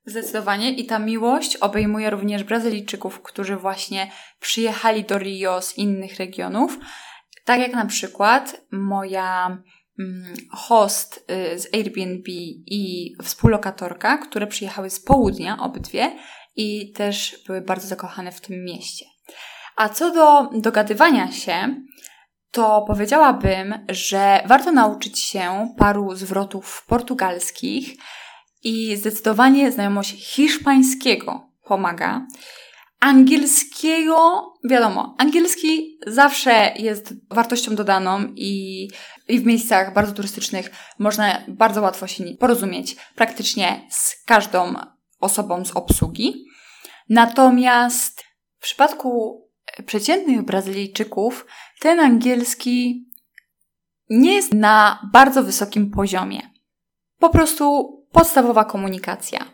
Zdecydowanie 0.04 0.70
i 0.70 0.86
ta 0.86 0.98
miłość 0.98 1.56
obejmuje 1.56 2.10
również 2.10 2.44
Brazylijczyków, 2.44 3.22
którzy 3.22 3.56
właśnie 3.56 4.12
przyjechali 4.40 5.04
do 5.04 5.18
Rio 5.18 5.62
z 5.62 5.78
innych 5.78 6.16
regionów. 6.16 6.78
Tak 7.44 7.60
jak 7.60 7.72
na 7.72 7.86
przykład 7.86 8.60
moja 8.72 9.58
host 10.50 11.24
y, 11.54 11.58
z 11.58 11.74
Airbnb 11.74 12.32
i 12.66 13.12
współlokatorka, 13.22 14.18
które 14.18 14.46
przyjechały 14.46 14.90
z 14.90 15.00
południa, 15.00 15.58
obydwie, 15.60 16.16
i 16.56 16.92
też 16.92 17.42
były 17.46 17.60
bardzo 17.60 17.88
zakochane 17.88 18.32
w 18.32 18.40
tym 18.40 18.64
mieście. 18.64 19.04
A 19.76 19.88
co 19.88 20.10
do 20.10 20.50
dogadywania 20.60 21.32
się, 21.32 21.74
to 22.50 22.84
powiedziałabym, 22.86 23.74
że 23.88 24.42
warto 24.46 24.72
nauczyć 24.72 25.18
się 25.18 25.74
paru 25.78 26.14
zwrotów 26.14 26.84
portugalskich, 26.88 27.96
i 28.64 28.96
zdecydowanie 28.96 29.72
znajomość 29.72 30.10
hiszpańskiego 30.10 31.48
pomaga. 31.64 32.26
Angielskiego, 33.02 34.52
wiadomo, 34.70 35.14
angielski 35.18 35.98
zawsze 36.06 36.72
jest 36.76 37.14
wartością 37.30 37.74
dodaną 37.74 38.24
i, 38.36 38.88
i 39.28 39.40
w 39.40 39.46
miejscach 39.46 39.94
bardzo 39.94 40.12
turystycznych 40.12 40.70
można 40.98 41.42
bardzo 41.48 41.82
łatwo 41.82 42.06
się 42.06 42.24
porozumieć 42.24 42.96
praktycznie 43.14 43.88
z 43.90 44.24
każdą 44.24 44.74
osobą 45.20 45.64
z 45.64 45.70
obsługi. 45.70 46.44
Natomiast 47.08 48.24
w 48.58 48.62
przypadku 48.62 49.42
przeciętnych 49.86 50.42
Brazylijczyków 50.42 51.46
ten 51.80 52.00
angielski 52.00 53.06
nie 54.10 54.34
jest 54.34 54.54
na 54.54 55.08
bardzo 55.12 55.42
wysokim 55.42 55.90
poziomie. 55.90 56.40
Po 57.18 57.30
prostu 57.30 57.88
podstawowa 58.12 58.64
komunikacja. 58.64 59.51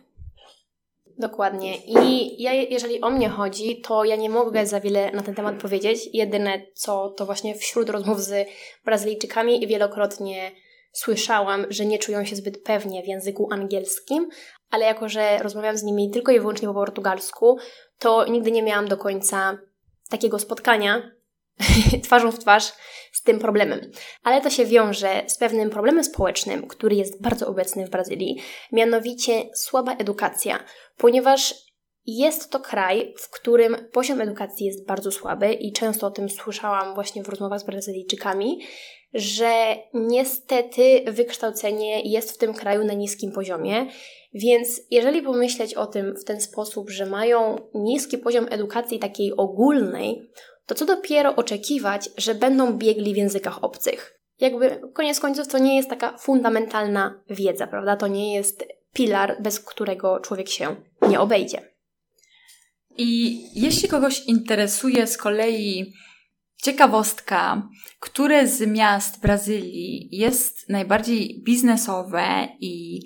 Dokładnie. 1.19 1.77
I 1.77 2.43
ja, 2.43 2.53
jeżeli 2.53 3.01
o 3.01 3.11
mnie 3.11 3.29
chodzi, 3.29 3.81
to 3.81 4.05
ja 4.05 4.17
nie 4.17 4.31
mogę 4.31 4.67
za 4.67 4.81
wiele 4.81 5.13
na 5.13 5.23
ten 5.23 5.35
temat 5.35 5.61
powiedzieć. 5.63 6.09
Jedyne 6.13 6.63
co 6.75 7.09
to 7.11 7.27
właśnie 7.27 7.55
wśród 7.55 7.91
rozmów 7.91 8.21
z 8.21 8.49
Brazylijczykami 8.85 9.67
wielokrotnie 9.67 10.51
słyszałam, 10.93 11.67
że 11.71 11.87
nie 11.87 11.99
czują 11.99 12.25
się 12.25 12.37
zbyt 12.37 12.63
pewnie 12.63 13.03
w 13.03 13.07
języku 13.07 13.49
angielskim, 13.53 14.29
ale 14.71 14.85
jako, 14.85 15.09
że 15.09 15.39
rozmawiam 15.39 15.79
z 15.79 15.83
nimi 15.83 16.11
tylko 16.11 16.33
i 16.33 16.41
wyłącznie 16.41 16.69
po 16.69 16.75
portugalsku, 16.75 17.59
to 17.99 18.27
nigdy 18.27 18.51
nie 18.51 18.63
miałam 18.63 18.89
do 18.89 18.97
końca 18.97 19.59
takiego 20.11 20.39
spotkania 20.39 21.18
twarzą 22.05 22.33
w 22.33 22.39
twarz 22.39 22.73
z 23.13 23.23
tym 23.23 23.39
problemem. 23.39 23.91
Ale 24.23 24.41
to 24.41 24.51
się 24.51 24.65
wiąże 24.65 25.23
z 25.27 25.39
pewnym 25.39 25.71
problemem 25.71 26.05
społecznym, 26.05 26.69
który 26.69 26.97
jest 26.97 27.23
bardzo 27.23 27.47
obecny 27.47 27.87
w 27.87 27.91
Brazylii, 27.91 28.43
mianowicie 28.73 29.45
słaba 29.55 29.93
edukacja, 29.93 30.65
ponieważ 30.97 31.55
jest 32.07 32.51
to 32.51 32.61
kraj, 32.61 33.15
w 33.19 33.31
którym 33.31 33.77
poziom 33.93 34.21
edukacji 34.21 34.67
jest 34.67 34.87
bardzo 34.87 35.13
słaby 35.13 35.53
i 35.53 35.73
często 35.73 36.07
o 36.07 36.11
tym 36.11 36.29
słyszałam 36.29 36.95
właśnie 36.95 37.23
w 37.23 37.29
rozmowach 37.29 37.61
z 37.61 37.65
Brazylijczykami, 37.65 38.61
że 39.15 39.77
niestety 39.95 41.05
wykształcenie 41.07 42.03
jest 42.11 42.33
w 42.33 42.39
tym 42.39 42.55
kraju 42.55 42.85
na 42.85 42.93
niskim 42.93 43.33
poziomie. 43.33 43.87
Więc 44.35 44.81
jeżeli 44.91 45.23
pomyśleć 45.23 45.75
o 45.75 45.87
tym 45.87 46.17
w 46.17 46.25
ten 46.25 46.41
sposób, 46.41 46.91
że 46.91 47.07
mają 47.07 47.57
niski 47.75 48.19
poziom 48.19 48.47
edukacji 48.51 48.99
takiej 48.99 49.37
ogólnej, 49.37 50.31
to 50.69 50.75
co 50.75 50.87
dopiero 50.87 51.37
oczekiwać, 51.37 52.11
że 52.17 52.35
będą 52.35 52.73
biegli 52.73 53.15
w 53.15 53.17
językach 53.17 53.65
obcych. 53.65 54.21
Jakby 54.41 54.81
koniec 54.95 55.21
końców 55.21 55.49
to 55.49 55.59
nie 55.59 55.77
jest 55.77 55.91
taka 55.91 56.19
fundamentalna 56.19 57.23
wiedza, 57.31 57.67
prawda? 57.67 57.97
To 57.97 58.07
nie 58.07 58.35
jest 58.35 58.65
pilar, 58.93 59.37
bez 59.43 59.61
którego 59.61 60.21
człowiek 60.21 60.49
się 60.49 60.77
nie 61.09 61.21
obejdzie. 61.21 61.75
I 62.97 63.41
jeśli 63.61 63.89
kogoś 63.89 64.27
interesuje 64.27 65.07
z 65.07 65.17
kolei 65.17 65.93
ciekawostka, 66.63 67.69
które 68.01 68.49
z 68.49 68.67
miast 68.67 69.21
Brazylii 69.21 70.09
jest 70.13 70.69
najbardziej 70.69 71.43
biznesowe 71.45 72.49
i 72.61 73.01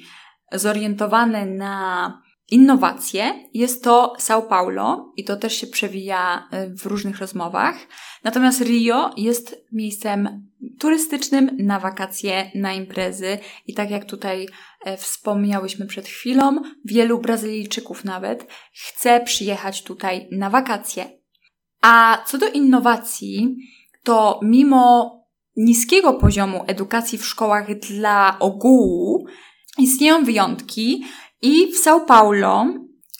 zorientowane 0.53 1.47
na 1.47 2.23
innowacje. 2.53 3.49
Jest 3.55 3.85
to 3.85 4.13
São 4.19 4.43
Paulo 4.43 5.13
i 5.17 5.25
to 5.25 5.37
też 5.37 5.57
się 5.57 5.67
przewija 5.67 6.49
e, 6.51 6.69
w 6.69 6.87
różnych 6.87 7.19
rozmowach. 7.19 7.77
Natomiast 8.25 8.61
Rio 8.61 9.11
jest 9.17 9.67
miejscem 9.73 10.49
turystycznym 10.79 11.57
na 11.59 11.79
wakacje, 11.79 12.51
na 12.55 12.73
imprezy 12.73 13.39
i 13.67 13.75
tak 13.75 13.91
jak 13.91 14.05
tutaj 14.05 14.49
e, 14.85 14.97
wspomniałyśmy 14.97 15.87
przed 15.87 16.07
chwilą, 16.07 16.63
wielu 16.85 17.19
Brazylijczyków 17.19 18.05
nawet 18.05 18.47
chce 18.73 19.21
przyjechać 19.21 19.83
tutaj 19.83 20.29
na 20.33 20.51
wakacje. 20.51 21.19
A 21.83 22.25
co 22.27 22.39
do 22.39 22.49
innowacji, 22.49 23.57
to 24.03 24.41
mimo 24.43 25.13
niskiego 25.57 26.13
poziomu 26.13 26.65
edukacji 26.67 27.19
w 27.19 27.27
szkołach 27.27 27.79
dla 27.79 28.37
ogółu, 28.39 29.27
istnieją 29.79 30.25
wyjątki, 30.25 31.05
i 31.43 31.73
w 31.73 31.85
São 31.85 32.05
Paulo 32.07 32.67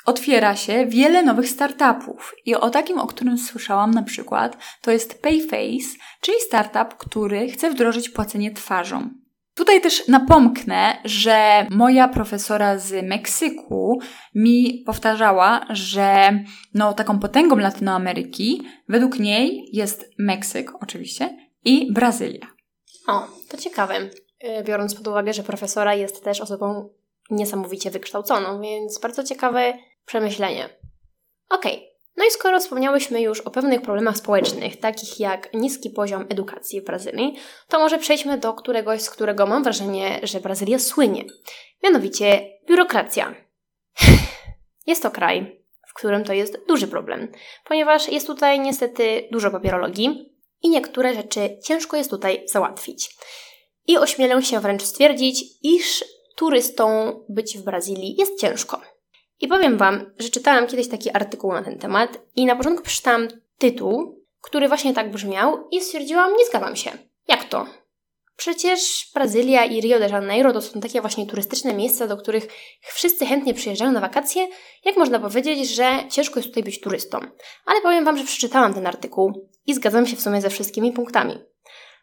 otwiera 0.07 0.57
się 0.57 0.87
wiele 0.87 1.23
nowych 1.23 1.49
startupów. 1.49 2.35
I 2.47 2.55
o 2.55 2.71
takim, 2.71 2.99
o 2.99 3.07
którym 3.07 3.39
słyszałam 3.39 3.91
na 3.91 4.03
przykład, 4.03 4.57
to 4.83 4.91
jest 4.91 5.23
Payface, 5.23 5.99
czyli 6.21 6.37
startup, 6.41 6.95
który 6.99 7.49
chce 7.49 7.71
wdrożyć 7.71 8.09
płacenie 8.09 8.51
twarzą. 8.51 9.11
Tutaj 9.55 9.81
też 9.81 10.09
napomknę, 10.09 10.97
że 11.05 11.67
moja 11.71 12.09
profesora 12.09 12.79
z 12.79 13.09
Meksyku 13.09 14.01
mi 14.35 14.83
powtarzała, 14.87 15.67
że 15.71 16.39
no, 16.75 16.93
taką 16.93 17.19
potęgą 17.19 17.57
Latynoameryki 17.57 18.63
według 18.89 19.19
niej 19.19 19.69
jest 19.73 20.11
Meksyk 20.19 20.73
oczywiście 20.83 21.37
i 21.65 21.93
Brazylia. 21.93 22.47
O, 23.09 23.27
to 23.49 23.57
ciekawe. 23.57 23.95
Y, 23.99 24.65
biorąc 24.65 24.95
pod 24.95 25.09
uwagę, 25.09 25.33
że 25.33 25.43
profesora 25.43 25.95
jest 25.95 26.25
też 26.25 26.41
osobą 26.41 26.89
niesamowicie 27.33 27.91
wykształconą, 27.91 28.61
więc 28.61 29.01
bardzo 29.01 29.25
ciekawe 29.25 29.79
przemyślenie. 30.07 30.69
Ok, 31.49 31.65
no 32.17 32.25
i 32.25 32.31
skoro 32.31 32.61
wspomniałyśmy 32.61 33.21
już 33.21 33.41
o 33.41 33.51
pewnych 33.51 33.83
problemach 33.83 34.17
społecznych, 34.17 34.81
takich 34.81 35.21
jak 35.21 35.55
niski 35.55 35.91
poziom 35.91 36.27
edukacji 36.29 36.81
w 36.81 36.85
Brazylii, 36.85 37.37
to 37.69 37.79
może 37.79 37.99
przejdźmy 37.99 38.39
do 38.39 38.55
któregoś, 38.55 39.03
z 39.03 39.11
którego 39.11 39.47
mam 39.47 39.63
wrażenie, 39.63 40.21
że 40.23 40.41
Brazylia 40.41 40.79
słynie. 40.79 41.25
Mianowicie 41.83 42.49
biurokracja. 42.69 43.35
Jest 44.87 45.03
to 45.03 45.11
kraj, 45.11 45.63
w 45.89 45.95
którym 45.95 46.25
to 46.25 46.33
jest 46.33 46.67
duży 46.69 46.89
problem, 46.89 47.33
ponieważ 47.65 48.09
jest 48.09 48.27
tutaj 48.27 48.61
niestety 48.61 49.29
dużo 49.31 49.51
papierologii 49.51 50.33
i 50.63 50.69
niektóre 50.69 51.15
rzeczy 51.15 51.59
ciężko 51.65 51.97
jest 51.97 52.11
tutaj 52.11 52.43
załatwić. 52.47 53.11
I 53.87 53.99
ośmielę 53.99 54.43
się 54.43 54.61
wręcz 54.61 54.83
stwierdzić, 54.83 55.45
iż 55.63 56.05
turystą 56.37 57.13
być 57.29 57.59
w 57.59 57.63
Brazylii 57.63 58.17
jest 58.19 58.41
ciężko. 58.41 58.81
I 59.41 59.49
powiem 59.49 59.79
Wam, 59.79 60.13
że 60.19 60.29
czytałam 60.29 60.67
kiedyś 60.67 60.89
taki 60.89 61.11
artykuł 61.11 61.53
na 61.53 61.63
ten 61.63 61.79
temat 61.79 62.21
i 62.37 62.47
na 62.47 62.57
początku 62.57 62.85
przeczytałam 62.85 63.29
tytuł, 63.59 64.25
który 64.41 64.69
właśnie 64.69 64.95
tak 64.95 65.11
brzmiał 65.11 65.69
i 65.71 65.81
stwierdziłam, 65.81 66.37
nie 66.37 66.47
zgadzam 66.47 66.77
się. 66.77 66.91
Jak 67.29 67.45
to? 67.45 67.67
Przecież 68.37 69.11
Brazylia 69.15 69.65
i 69.65 69.81
Rio 69.81 69.99
de 69.99 70.09
Janeiro 70.09 70.53
to 70.53 70.63
są 70.63 70.81
takie 70.81 71.01
właśnie 71.01 71.27
turystyczne 71.27 71.75
miejsca, 71.75 72.07
do 72.07 72.17
których 72.17 72.49
wszyscy 72.83 73.27
chętnie 73.27 73.55
przyjeżdżają 73.55 73.93
na 73.93 74.01
wakacje. 74.01 74.49
Jak 74.85 74.97
można 74.97 75.21
powiedzieć, 75.21 75.69
że 75.69 75.99
ciężko 76.11 76.39
jest 76.39 76.49
tutaj 76.49 76.63
być 76.63 76.81
turystą. 76.81 77.19
Ale 77.67 77.81
powiem 77.81 78.05
Wam, 78.05 78.19
że 78.19 78.25
przeczytałam 78.25 78.75
ten 78.75 78.87
artykuł 78.87 79.49
i 79.67 79.75
zgadzam 79.75 80.07
się 80.07 80.17
w 80.17 80.21
sumie 80.21 80.41
ze 80.41 80.51
wszystkimi 80.51 80.93
punktami. 80.93 81.39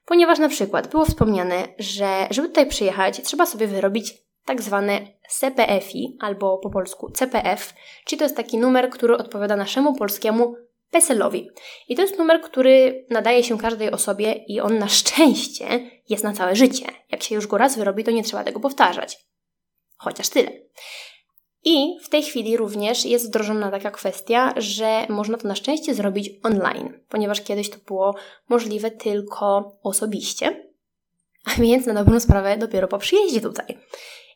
Ponieważ 0.10 0.39
na 0.39 0.50
przykład 0.50 0.88
było 0.88 1.06
wspomniane, 1.06 1.67
że 1.78 2.28
żeby 2.30 2.48
tutaj 2.48 2.67
przyjechać, 2.67 3.22
trzeba 3.24 3.45
sobie 3.45 3.67
wyrobić 3.67 4.13
tak 4.45 4.62
zwane 4.62 5.02
CPF-i, 5.30 6.17
albo 6.19 6.58
po 6.58 6.69
polsku 6.69 7.12
CPF, 7.12 7.74
czyli 8.06 8.19
to 8.19 8.26
jest 8.26 8.38
taki 8.38 8.58
numer, 8.58 8.89
który 8.89 9.17
odpowiada 9.17 9.56
naszemu 9.56 9.95
polskiemu 9.95 10.56
PESEL-owi. 10.91 11.48
I 11.88 11.95
to 11.95 12.02
jest 12.02 12.17
numer, 12.17 12.41
który 12.41 13.06
nadaje 13.10 13.43
się 13.43 13.58
każdej 13.58 13.91
osobie 13.91 14.34
i 14.48 14.60
on 14.60 14.80
na 14.80 14.88
szczęście 14.88 15.65
jest 16.10 16.24
na 16.24 16.34
całe 16.34 16.56
życie. 16.56 16.86
Jak 17.12 17.24
się 17.24 17.36
już 17.36 17.48
go 17.48 17.58
raz 17.58 17.78
wyrobi, 17.78 18.04
to 18.04 18.12
nie 18.12 18.24
trzeba 18.24 18.43
tego 18.43 18.60
powtarzać. 18.60 19.17
Chociaż 19.98 20.30
tyle. 20.30 20.52
I 21.65 21.98
w 22.04 22.10
tej 22.10 22.24
chwili 22.24 22.58
również 22.58 23.06
jest 23.06 23.28
wdrożona 23.28 23.72
taka 23.72 23.91
kwestia, 23.91 24.54
że 24.58 25.06
można 25.10 25.38
to 25.38 25.48
na 25.48 25.56
szczęście 25.56 25.95
zrobić 25.95 26.32
online, 26.43 26.93
ponieważ 27.10 27.41
kiedyś 27.41 27.69
to 27.69 27.78
było 27.88 28.15
możliwe 28.50 28.91
tylko 28.91 29.78
osobiście, 29.84 30.69
a 31.45 31.62
więc 31.62 31.86
na 31.86 31.93
dobrą 31.93 32.19
sprawę 32.19 32.58
dopiero 32.58 32.88
po 32.88 32.98
przyjeździe 32.98 33.41
tutaj. 33.41 33.78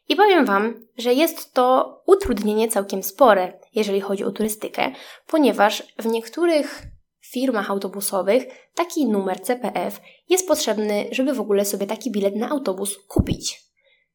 I 0.09 0.15
powiem 0.15 0.45
Wam, 0.45 0.87
że 0.97 1.13
jest 1.13 1.53
to 1.53 1.97
utrudnienie 2.05 2.67
całkiem 2.67 3.03
spore, 3.03 3.59
jeżeli 3.75 4.01
chodzi 4.01 4.23
o 4.23 4.31
turystykę, 4.31 4.91
ponieważ 5.27 5.83
w 5.99 6.05
niektórych 6.05 6.83
firmach 7.21 7.71
autobusowych 7.71 8.43
taki 8.75 9.07
numer 9.07 9.41
CPF 9.41 10.01
jest 10.29 10.47
potrzebny, 10.47 11.05
żeby 11.11 11.33
w 11.33 11.39
ogóle 11.39 11.65
sobie 11.65 11.87
taki 11.87 12.11
bilet 12.11 12.35
na 12.35 12.49
autobus 12.49 12.97
kupić. 13.07 13.61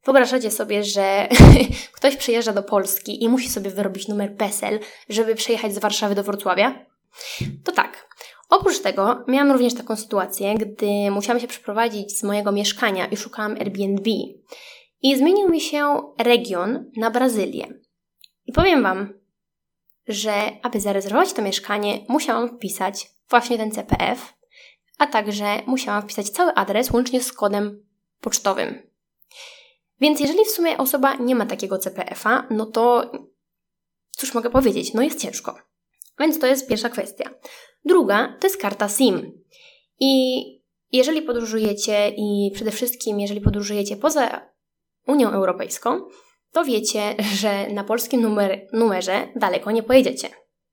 Wyobrażacie 0.09 0.51
sobie, 0.51 0.85
że 0.85 1.29
ktoś 1.97 2.17
przyjeżdża 2.17 2.53
do 2.53 2.63
Polski 2.63 3.25
i 3.25 3.29
musi 3.29 3.49
sobie 3.49 3.71
wyrobić 3.71 4.09
numer 4.09 4.37
PESEL, 4.37 4.81
żeby 5.09 5.35
przejechać 5.35 5.75
z 5.75 5.79
Warszawy 5.79 6.15
do 6.15 6.23
Wrocławia? 6.23 6.87
To 7.65 7.73
tak. 7.73 8.09
Oprócz 8.49 8.79
tego 8.79 9.25
miałam 9.27 9.53
również 9.53 9.75
taką 9.75 9.97
sytuację, 9.97 10.55
gdy 10.55 11.11
musiałam 11.11 11.41
się 11.41 11.49
przeprowadzić 11.49 12.19
z 12.19 12.23
mojego 12.23 12.53
mieszkania 12.53 13.07
i 13.07 13.17
szukałam 13.17 13.53
Airbnb. 13.53 14.11
I 15.03 15.17
zmienił 15.17 15.49
mi 15.49 15.61
się 15.61 16.03
region 16.19 16.91
na 16.97 17.11
Brazylię. 17.11 17.67
I 18.47 18.53
powiem 18.53 18.83
Wam, 18.83 19.15
że 20.07 20.33
aby 20.63 20.81
zarezerwować 20.81 21.33
to 21.33 21.43
mieszkanie, 21.43 21.99
musiałam 22.09 22.49
wpisać 22.49 23.11
właśnie 23.31 23.59
ten 23.59 23.71
CPF, 23.71 24.35
a 24.99 25.07
także 25.07 25.63
musiałam 25.67 26.03
wpisać 26.03 26.31
cały 26.31 26.55
adres 26.55 26.91
łącznie 26.91 27.21
z 27.21 27.33
kodem 27.33 27.85
pocztowym. 28.21 28.88
Więc 30.01 30.21
jeżeli 30.21 30.45
w 30.45 30.51
sumie 30.51 30.79
osoba 30.79 31.15
nie 31.15 31.35
ma 31.35 31.47
takiego 31.47 31.79
CPF-a, 31.79 32.47
no 32.51 32.67
to 32.67 33.13
cóż 34.11 34.35
mogę 34.35 34.51
powiedzieć, 34.51 34.95
no 34.95 35.03
jest 35.03 35.21
ciężko. 35.21 35.59
Więc 36.21 36.39
to 36.39 36.47
jest 36.47 36.69
pierwsza 36.69 36.89
kwestia. 36.89 37.31
Druga 37.85 38.37
to 38.41 38.47
jest 38.47 38.61
karta 38.61 38.89
SIM. 38.89 39.43
I 40.01 40.43
jeżeli 40.93 41.23
podróżujecie 41.23 42.09
i 42.17 42.51
przede 42.55 42.71
wszystkim 42.71 43.21
jeżeli 43.21 43.41
podróżujecie 43.41 43.97
poza 43.97 44.51
Unią 45.07 45.31
Europejską, 45.31 46.01
to 46.53 46.65
wiecie, 46.65 47.15
że 47.41 47.67
na 47.69 47.85
polskim 47.85 48.21
numer, 48.21 48.67
numerze 48.73 49.29
daleko 49.37 49.71
nie 49.71 49.83
pojedziecie. 49.83 50.29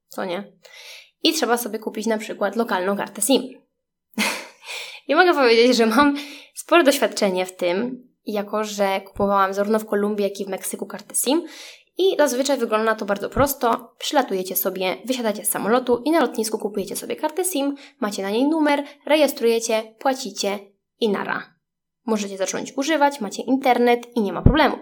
Co 0.07 0.25
nie? 0.25 0.53
I 1.23 1.33
trzeba 1.33 1.57
sobie 1.57 1.79
kupić 1.79 2.05
na 2.05 2.17
przykład 2.17 2.55
lokalną 2.55 2.97
kartę 2.97 3.21
SIM. 3.21 3.43
I 5.07 5.15
mogę 5.15 5.33
powiedzieć, 5.33 5.77
że 5.77 5.85
mam 5.85 6.17
spore 6.53 6.83
doświadczenie 6.83 7.45
w 7.45 7.55
tym, 7.55 8.07
jako 8.25 8.63
że 8.63 9.01
kupowałam 9.01 9.53
zarówno 9.53 9.79
w 9.79 9.85
Kolumbii, 9.85 10.23
jak 10.23 10.39
i 10.39 10.45
w 10.45 10.49
Meksyku 10.49 10.85
kartę 10.85 11.15
SIM. 11.15 11.45
I 11.97 12.17
zazwyczaj 12.17 12.57
wygląda 12.57 12.95
to 12.95 13.05
bardzo 13.05 13.29
prosto. 13.29 13.93
Przylatujecie 13.97 14.55
sobie, 14.55 14.97
wysiadacie 15.05 15.45
z 15.45 15.49
samolotu 15.49 16.01
i 16.05 16.11
na 16.11 16.21
lotnisku 16.21 16.59
kupujecie 16.59 16.95
sobie 16.95 17.15
kartę 17.15 17.45
SIM, 17.45 17.75
macie 17.99 18.23
na 18.23 18.29
niej 18.29 18.43
numer, 18.47 18.83
rejestrujecie, 19.05 19.95
płacicie 19.99 20.59
i 20.99 21.09
nara. 21.09 21.55
Możecie 22.05 22.37
zacząć 22.37 22.77
używać, 22.77 23.21
macie 23.21 23.43
internet 23.43 24.15
i 24.15 24.21
nie 24.21 24.33
ma 24.33 24.41
problemu. 24.41 24.75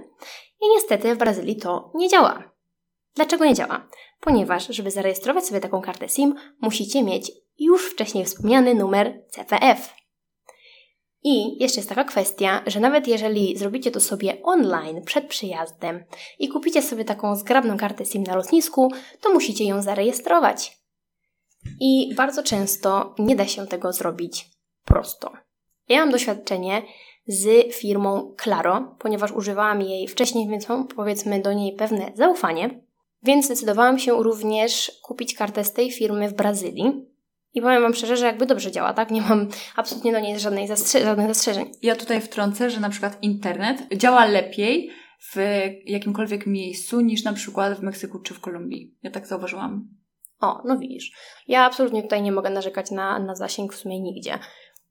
I 0.61 0.69
niestety 0.75 1.15
w 1.15 1.17
Brazylii 1.17 1.55
to 1.55 1.91
nie 1.95 2.09
działa. 2.09 2.43
Dlaczego 3.15 3.45
nie 3.45 3.53
działa? 3.53 3.87
Ponieważ, 4.19 4.67
żeby 4.67 4.91
zarejestrować 4.91 5.45
sobie 5.45 5.59
taką 5.59 5.81
kartę 5.81 6.09
SIM, 6.09 6.35
musicie 6.61 7.03
mieć 7.03 7.31
już 7.59 7.91
wcześniej 7.91 8.25
wspomniany 8.25 8.75
numer 8.75 9.21
CPF. 9.29 9.93
I 11.23 11.63
jeszcze 11.63 11.79
jest 11.79 11.89
taka 11.89 12.03
kwestia, 12.03 12.63
że 12.67 12.79
nawet 12.79 13.07
jeżeli 13.07 13.57
zrobicie 13.57 13.91
to 13.91 13.99
sobie 13.99 14.43
online 14.43 15.01
przed 15.01 15.27
przyjazdem 15.27 16.03
i 16.39 16.49
kupicie 16.49 16.81
sobie 16.81 17.05
taką 17.05 17.35
zgrabną 17.35 17.77
kartę 17.77 18.05
SIM 18.05 18.23
na 18.23 18.35
lotnisku, 18.35 18.91
to 19.21 19.33
musicie 19.33 19.65
ją 19.65 19.81
zarejestrować. 19.81 20.77
I 21.79 22.13
bardzo 22.15 22.43
często 22.43 23.15
nie 23.19 23.35
da 23.35 23.47
się 23.47 23.67
tego 23.67 23.93
zrobić 23.93 24.49
prosto. 24.85 25.31
Ja 25.89 25.99
mam 25.99 26.11
doświadczenie 26.11 26.81
z 27.27 27.75
firmą 27.75 28.35
Claro, 28.43 28.95
ponieważ 28.99 29.31
używałam 29.31 29.81
jej 29.81 30.07
wcześniej, 30.07 30.47
więc 30.47 30.69
mam 30.69 30.87
powiedzmy 30.87 31.41
do 31.41 31.53
niej 31.53 31.75
pewne 31.75 32.11
zaufanie. 32.15 32.83
Więc 33.23 33.45
zdecydowałam 33.45 33.99
się 33.99 34.23
również 34.23 34.99
kupić 35.03 35.35
kartę 35.35 35.63
z 35.63 35.73
tej 35.73 35.91
firmy 35.91 36.29
w 36.29 36.33
Brazylii. 36.33 37.12
I 37.53 37.61
powiem 37.61 37.81
Wam 37.81 37.93
szczerze, 37.93 38.17
że 38.17 38.25
jakby 38.25 38.45
dobrze 38.45 38.71
działa, 38.71 38.93
tak? 38.93 39.11
Nie 39.11 39.21
mam 39.21 39.47
absolutnie 39.75 40.11
do 40.11 40.19
niej 40.19 40.39
żadnej 40.39 40.67
zastrze- 40.67 41.03
żadnych 41.03 41.27
zastrzeżeń. 41.27 41.71
Ja 41.81 41.95
tutaj 41.95 42.21
wtrącę, 42.21 42.69
że 42.69 42.79
na 42.79 42.89
przykład 42.89 43.17
internet 43.21 43.83
działa 43.97 44.25
lepiej 44.25 44.91
w 45.33 45.37
jakimkolwiek 45.85 46.47
miejscu 46.47 47.01
niż 47.01 47.23
na 47.23 47.33
przykład 47.33 47.79
w 47.79 47.83
Meksyku 47.83 48.19
czy 48.19 48.33
w 48.33 48.39
Kolumbii. 48.39 48.95
Ja 49.03 49.11
tak 49.11 49.27
zauważyłam. 49.27 49.87
O, 50.41 50.61
no 50.65 50.77
widzisz. 50.77 51.11
Ja 51.47 51.65
absolutnie 51.65 52.03
tutaj 52.03 52.21
nie 52.21 52.31
mogę 52.31 52.49
narzekać 52.49 52.91
na, 52.91 53.19
na 53.19 53.35
zasięg 53.35 53.73
w 53.73 53.77
sumie 53.77 53.99
nigdzie. 53.99 54.39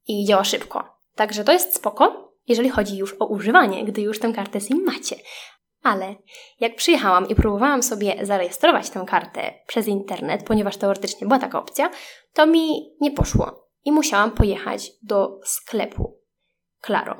I 0.07 0.25
działa 0.27 0.44
szybko. 0.44 0.85
Także 1.14 1.44
to 1.44 1.53
jest 1.53 1.75
spoko, 1.75 2.33
jeżeli 2.48 2.68
chodzi 2.68 2.96
już 2.96 3.16
o 3.20 3.27
używanie, 3.27 3.85
gdy 3.85 4.03
już 4.03 4.18
tę 4.18 4.33
kartę 4.33 4.61
SIM 4.61 4.85
macie. 4.85 5.16
Ale 5.83 6.14
jak 6.61 6.77
przyjechałam 6.77 7.29
i 7.29 7.35
próbowałam 7.35 7.83
sobie 7.83 8.27
zarejestrować 8.27 8.90
tę 8.90 9.05
kartę 9.09 9.55
przez 9.66 9.87
internet, 9.87 10.42
ponieważ 10.42 10.77
teoretycznie 10.77 11.27
była 11.27 11.38
taka 11.38 11.59
opcja, 11.59 11.90
to 12.33 12.47
mi 12.47 12.95
nie 13.01 13.11
poszło 13.11 13.68
i 13.85 13.92
musiałam 13.92 14.31
pojechać 14.31 14.92
do 15.03 15.40
sklepu 15.45 16.23
Claro. 16.87 17.16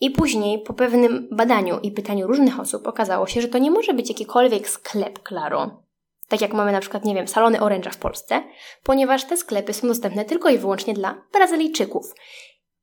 I 0.00 0.10
później, 0.10 0.62
po 0.62 0.74
pewnym 0.74 1.28
badaniu 1.32 1.78
i 1.82 1.90
pytaniu 1.90 2.26
różnych 2.26 2.60
osób, 2.60 2.86
okazało 2.86 3.26
się, 3.26 3.42
że 3.42 3.48
to 3.48 3.58
nie 3.58 3.70
może 3.70 3.94
być 3.94 4.08
jakikolwiek 4.08 4.68
sklep 4.68 5.28
Claro, 5.28 5.82
tak 6.28 6.40
jak 6.40 6.52
mamy 6.52 6.72
na 6.72 6.80
przykład, 6.80 7.04
nie 7.04 7.14
wiem, 7.14 7.28
salony 7.28 7.60
oręża 7.60 7.90
w 7.90 7.96
Polsce, 7.96 8.42
ponieważ 8.82 9.24
te 9.24 9.36
sklepy 9.36 9.72
są 9.72 9.88
dostępne 9.88 10.24
tylko 10.24 10.50
i 10.50 10.58
wyłącznie 10.58 10.94
dla 10.94 11.22
Brazylijczyków. 11.32 12.14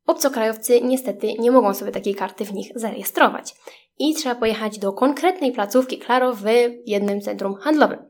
Obcokrajowcy 0.07 0.81
niestety 0.81 1.33
nie 1.39 1.51
mogą 1.51 1.73
sobie 1.73 1.91
takiej 1.91 2.15
karty 2.15 2.45
w 2.45 2.53
nich 2.53 2.71
zarejestrować 2.75 3.55
i 3.99 4.13
trzeba 4.13 4.35
pojechać 4.35 4.79
do 4.79 4.93
konkretnej 4.93 5.51
placówki 5.51 5.99
Claro 5.99 6.33
w 6.33 6.43
jednym 6.85 7.21
centrum 7.21 7.55
handlowym. 7.55 8.09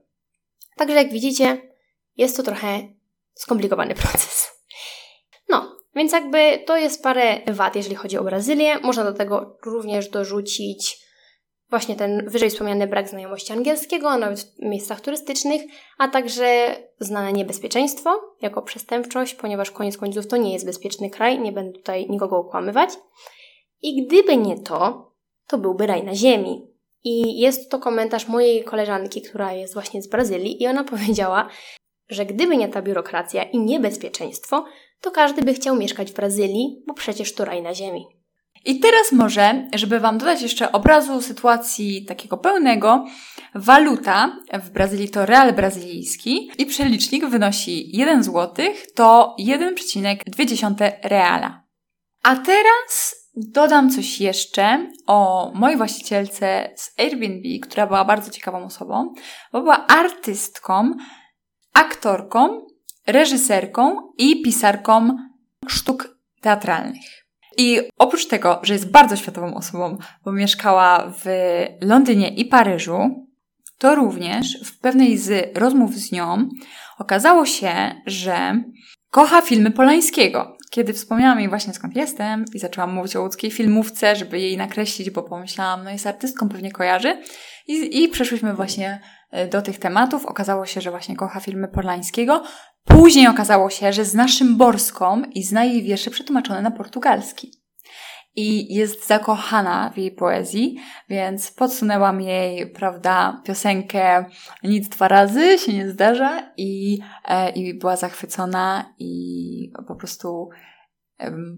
Także 0.78 0.96
jak 0.96 1.12
widzicie, 1.12 1.62
jest 2.18 2.38
to 2.38 2.44
trochę 2.44 2.80
skomplikowany 3.34 3.96
proces. 4.04 4.52
No, 5.50 5.78
więc 5.96 6.12
jakby 6.12 6.64
to 6.66 6.78
jest 6.78 7.04
parę 7.04 7.42
wad, 7.48 7.76
jeżeli 7.76 7.96
chodzi 7.96 8.18
o 8.18 8.24
Brazylię. 8.24 8.80
Można 8.80 9.04
do 9.04 9.14
tego 9.14 9.58
również 9.66 10.10
dorzucić 10.10 11.06
właśnie 11.70 11.96
ten 11.96 12.30
wyżej 12.30 12.50
wspomniany 12.50 12.88
brak 12.88 13.10
znajomości 13.10 13.54
angielskiego, 13.54 14.18
nawet 14.18 14.40
w 14.40 14.60
miejscach 14.60 15.02
turystycznych, 15.02 15.62
a 15.98 16.08
także 16.08 16.76
znane 17.00 17.34
niebezpieczeństwo 17.34 18.36
jako 18.42 18.62
przestępczość, 18.62 19.36
ponieważ 19.36 19.72
koniec 19.72 19.98
końców 19.98 20.28
to 20.28 20.38
nie 20.38 20.54
jest 20.54 20.66
bezpieczny 20.66 21.10
kraj, 21.10 21.40
nie 21.40 21.52
będę 21.52 21.74
tutaj 21.74 22.10
nikogo 22.10 22.38
okłamywać. 22.38 22.90
I 23.82 24.06
gdyby 24.06 24.38
nie 24.38 24.60
to, 24.60 25.12
to 25.48 25.58
byłby 25.58 25.88
raj 25.88 26.04
na 26.04 26.16
ziemi. 26.16 26.68
I 27.04 27.40
jest 27.40 27.70
to 27.72 27.80
komentarz 27.80 28.28
mojej 28.28 28.64
koleżanki, 28.64 29.22
która 29.22 29.54
jest 29.54 29.74
właśnie 29.74 30.02
z 30.02 30.08
Brazylii, 30.08 30.64
i 30.64 30.68
ona 30.68 30.84
powiedziała, 30.94 31.50
że 32.10 32.26
gdyby 32.26 32.58
nie 32.58 32.68
ta 32.68 32.82
biurokracja 32.82 33.44
i 33.44 33.60
niebezpieczeństwo, 33.60 34.66
to 35.02 35.12
każdy 35.12 35.42
by 35.42 35.54
chciał 35.54 35.76
mieszkać 35.76 36.12
w 36.12 36.16
Brazylii, 36.16 36.84
bo 36.88 36.94
przecież 36.94 37.34
to 37.34 37.46
raj 37.46 37.62
na 37.62 37.74
ziemi. 37.74 38.06
I 38.66 38.80
teraz 38.80 39.12
może, 39.12 39.68
żeby 39.76 40.00
Wam 40.00 40.18
dodać 40.18 40.42
jeszcze 40.42 40.72
obrazu 40.72 41.22
sytuacji 41.22 42.06
takiego 42.06 42.38
pełnego, 42.38 43.06
waluta 43.56 44.38
w 44.54 44.70
Brazylii 44.70 45.10
to 45.10 45.26
real 45.26 45.54
brazylijski 45.54 46.52
i 46.58 46.66
przelicznik 46.66 47.26
wynosi 47.26 47.98
1 47.98 48.24
zł 48.24 48.66
to 48.96 49.36
1,2 49.40 50.92
reala. 51.04 51.64
A 52.24 52.36
teraz 52.36 53.25
dodam 53.38 53.90
coś 53.90 54.22
jeszcze 54.22 54.92
o 55.08 55.52
mojej 55.56 55.78
właścicielce 55.78 56.70
z 56.76 57.00
Airbnb, 57.00 57.60
która 57.62 57.88
była 57.88 58.06
bardzo 58.06 58.32
ciekawą 58.32 58.66
osobą, 58.66 59.14
bo 59.52 59.62
była 59.62 59.88
artystką, 59.88 60.94
aktorką, 61.74 62.66
reżyserką 63.08 64.12
i 64.18 64.42
pisarką 64.42 65.18
sztuk 65.68 66.18
teatralnych. 66.42 67.26
I 67.58 67.82
oprócz 67.98 68.28
tego, 68.28 68.60
że 68.64 68.74
jest 68.74 68.92
bardzo 68.92 69.16
światową 69.16 69.56
osobą, 69.56 69.98
bo 70.26 70.32
mieszkała 70.32 71.12
w 71.24 71.26
Londynie 71.82 72.30
i 72.30 72.46
Paryżu, 72.46 73.00
to 73.78 73.96
również 73.96 74.60
w 74.66 74.80
pewnej 74.80 75.18
z 75.18 75.58
rozmów 75.58 75.96
z 75.96 76.12
nią 76.12 76.50
okazało 76.98 77.46
się, 77.46 78.02
że 78.06 78.64
kocha 79.10 79.42
filmy 79.42 79.72
Polańskiego. 79.72 80.55
Kiedy 80.70 80.94
wspomniałam 80.94 81.40
jej 81.40 81.50
właśnie 81.50 81.74
skąd 81.74 81.96
jestem 81.96 82.46
i 82.54 82.60
zaczęłam 82.60 82.94
mówić 82.94 83.16
o 83.16 83.22
łódzkiej 83.22 83.52
filmówce, 83.52 84.16
żeby 84.16 84.40
jej 84.40 84.58
nakreślić, 84.58 85.10
bo 85.10 85.24
pomyślałam, 85.24 85.84
no 85.84 85.90
jest 85.90 86.08
artystką, 86.08 86.50
pewnie 86.50 86.72
kojarzy. 86.72 87.18
I, 87.68 88.04
i 88.04 88.10
przeszłyśmy 88.10 88.54
właśnie 88.54 89.02
e, 89.32 89.48
do 89.48 89.62
tych 89.62 89.80
tematów. 89.80 90.26
Okazało 90.26 90.66
się, 90.66 90.82
że 90.82 90.92
właśnie 90.92 91.16
kocha 91.16 91.40
filmy 91.40 91.68
Polańskiego. 91.68 92.44
Później 92.84 93.28
okazało 93.28 93.70
się, 93.70 93.94
że 93.94 94.06
zna 94.06 94.28
Szymborską 94.28 95.24
i 95.24 95.44
zna 95.44 95.64
jej 95.64 95.84
wiersze 95.84 96.12
przetłumaczone 96.12 96.62
na 96.62 96.72
portugalski 96.72 97.65
i 98.36 98.76
jest 98.76 99.08
zakochana 99.08 99.92
w 99.94 99.98
jej 99.98 100.12
poezji, 100.12 100.78
więc 101.10 101.52
podsunęłam 101.52 102.22
jej, 102.22 102.70
prawda, 102.70 103.42
piosenkę 103.46 104.26
Nic 104.64 104.90
dwa 104.90 105.08
razy 105.08 105.58
się 105.58 105.74
nie 105.74 105.90
zdarza 105.90 106.52
i, 106.58 107.00
e, 107.26 107.50
i 107.50 107.74
była 107.74 107.96
zachwycona 107.96 108.94
i 109.00 109.72
po 109.88 109.96
prostu 109.96 110.50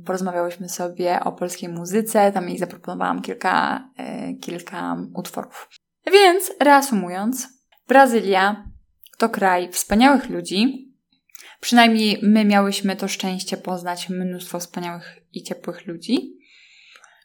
porozmawiałyśmy 0.05 0.69
sobie 0.69 1.19
o 1.19 1.31
polskiej 1.31 1.69
muzyce, 1.69 2.31
tam 2.31 2.49
jej 2.49 2.57
zaproponowałam 2.57 3.21
kilka, 3.21 3.89
e, 3.97 4.33
kilka 4.33 4.97
utworów. 5.15 5.69
Więc 6.13 6.51
reasumując, 6.59 7.47
Brazylia 7.87 8.63
to 9.17 9.29
kraj 9.29 9.71
wspaniałych 9.71 10.29
ludzi, 10.29 10.87
Przynajmniej 11.59 12.19
my 12.23 12.45
miałyśmy 12.45 12.95
to 12.95 13.07
szczęście 13.07 13.57
poznać 13.57 14.09
mnóstwo 14.09 14.59
wspaniałych 14.59 15.19
i 15.33 15.43
ciepłych 15.43 15.87
ludzi 15.87 16.37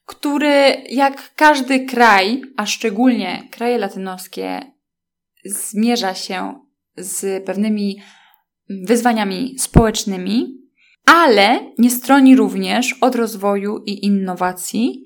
który 0.06 0.76
jak 0.90 1.34
każdy 1.34 1.86
kraj, 1.86 2.42
a 2.56 2.66
szczególnie 2.66 3.48
kraje 3.50 3.78
latynoskie, 3.78 4.60
zmierza 5.44 6.14
się 6.14 6.60
z 6.96 7.44
pewnymi 7.44 8.02
wyzwaniami 8.68 9.54
społecznymi, 9.58 10.58
ale 11.06 11.60
nie 11.78 11.90
stroni 11.90 12.36
również 12.36 12.96
od 13.00 13.14
rozwoju 13.14 13.82
i 13.86 14.04
innowacji. 14.04 15.04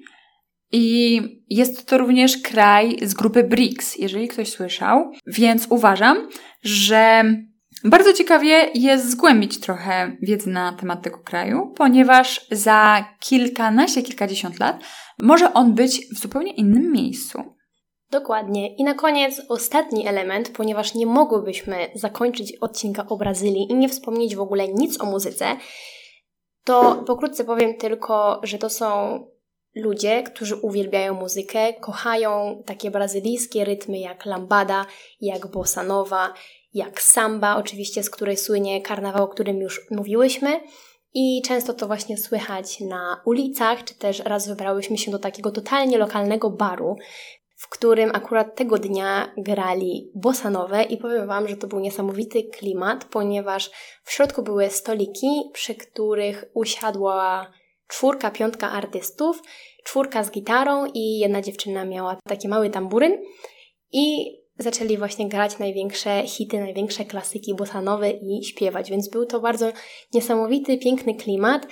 I 0.72 1.22
jest 1.50 1.86
to 1.86 1.98
również 1.98 2.38
kraj 2.38 2.98
z 3.02 3.14
grupy 3.14 3.44
BRICS, 3.44 3.96
jeżeli 3.96 4.28
ktoś 4.28 4.48
słyszał, 4.48 5.12
więc 5.26 5.66
uważam, 5.70 6.28
że 6.62 7.24
bardzo 7.84 8.12
ciekawie 8.12 8.70
jest 8.74 9.10
zgłębić 9.10 9.60
trochę 9.60 10.16
wiedzy 10.22 10.50
na 10.50 10.72
temat 10.72 11.02
tego 11.02 11.18
kraju, 11.18 11.72
ponieważ 11.76 12.46
za 12.50 13.04
kilkanaście, 13.20 14.02
kilkadziesiąt 14.02 14.60
lat 14.60 14.80
może 15.22 15.52
on 15.52 15.74
być 15.74 16.06
w 16.14 16.18
zupełnie 16.18 16.52
innym 16.52 16.92
miejscu. 16.92 17.42
Dokładnie. 18.10 18.76
I 18.76 18.84
na 18.84 18.94
koniec 18.94 19.42
ostatni 19.48 20.06
element, 20.06 20.48
ponieważ 20.48 20.94
nie 20.94 21.06
mogłybyśmy 21.06 21.76
zakończyć 21.94 22.56
odcinka 22.60 23.06
o 23.08 23.16
Brazylii 23.16 23.70
i 23.70 23.74
nie 23.74 23.88
wspomnieć 23.88 24.36
w 24.36 24.40
ogóle 24.40 24.68
nic 24.68 25.00
o 25.00 25.06
muzyce, 25.06 25.46
to 26.64 27.04
pokrótce 27.06 27.44
powiem 27.44 27.74
tylko, 27.74 28.40
że 28.42 28.58
to 28.58 28.70
są 28.70 29.20
ludzie, 29.74 30.22
którzy 30.22 30.56
uwielbiają 30.56 31.14
muzykę, 31.14 31.72
kochają 31.72 32.62
takie 32.66 32.90
brazylijskie 32.90 33.64
rytmy 33.64 33.98
jak 33.98 34.26
lambada, 34.26 34.86
jak 35.20 35.46
bossa 35.46 35.82
nova, 35.82 36.34
jak 36.76 37.02
samba, 37.02 37.56
oczywiście 37.56 38.02
z 38.02 38.10
której 38.10 38.36
słynie 38.36 38.82
karnawał, 38.82 39.24
o 39.24 39.28
którym 39.28 39.60
już 39.60 39.90
mówiłyśmy. 39.90 40.60
I 41.14 41.42
często 41.42 41.74
to 41.74 41.86
właśnie 41.86 42.18
słychać 42.18 42.80
na 42.80 43.22
ulicach, 43.24 43.84
czy 43.84 43.94
też 43.94 44.18
raz 44.18 44.48
wybrałyśmy 44.48 44.98
się 44.98 45.10
do 45.10 45.18
takiego 45.18 45.50
totalnie 45.50 45.98
lokalnego 45.98 46.50
baru, 46.50 46.96
w 47.56 47.68
którym 47.68 48.10
akurat 48.14 48.56
tego 48.56 48.78
dnia 48.78 49.32
grali 49.36 50.10
bosanowe 50.14 50.82
i 50.82 50.96
powiem 50.96 51.26
Wam, 51.26 51.48
że 51.48 51.56
to 51.56 51.66
był 51.66 51.80
niesamowity 51.80 52.42
klimat, 52.42 53.04
ponieważ 53.04 53.70
w 54.04 54.12
środku 54.12 54.42
były 54.42 54.70
stoliki, 54.70 55.50
przy 55.52 55.74
których 55.74 56.44
usiadła 56.54 57.52
czwórka, 57.88 58.30
piątka 58.30 58.70
artystów, 58.70 59.42
czwórka 59.84 60.24
z 60.24 60.30
gitarą 60.30 60.86
i 60.94 61.18
jedna 61.18 61.42
dziewczyna 61.42 61.84
miała 61.84 62.16
taki 62.28 62.48
mały 62.48 62.70
tamburyn 62.70 63.22
i 63.92 64.36
zaczęli 64.58 64.98
właśnie 64.98 65.28
grać 65.28 65.58
największe 65.58 66.22
hity, 66.26 66.58
największe 66.58 67.04
klasyki 67.04 67.54
bosanowe 67.54 68.10
i 68.10 68.44
śpiewać, 68.44 68.90
więc 68.90 69.08
był 69.08 69.26
to 69.26 69.40
bardzo 69.40 69.72
niesamowity, 70.14 70.78
piękny 70.78 71.14
klimat 71.14 71.66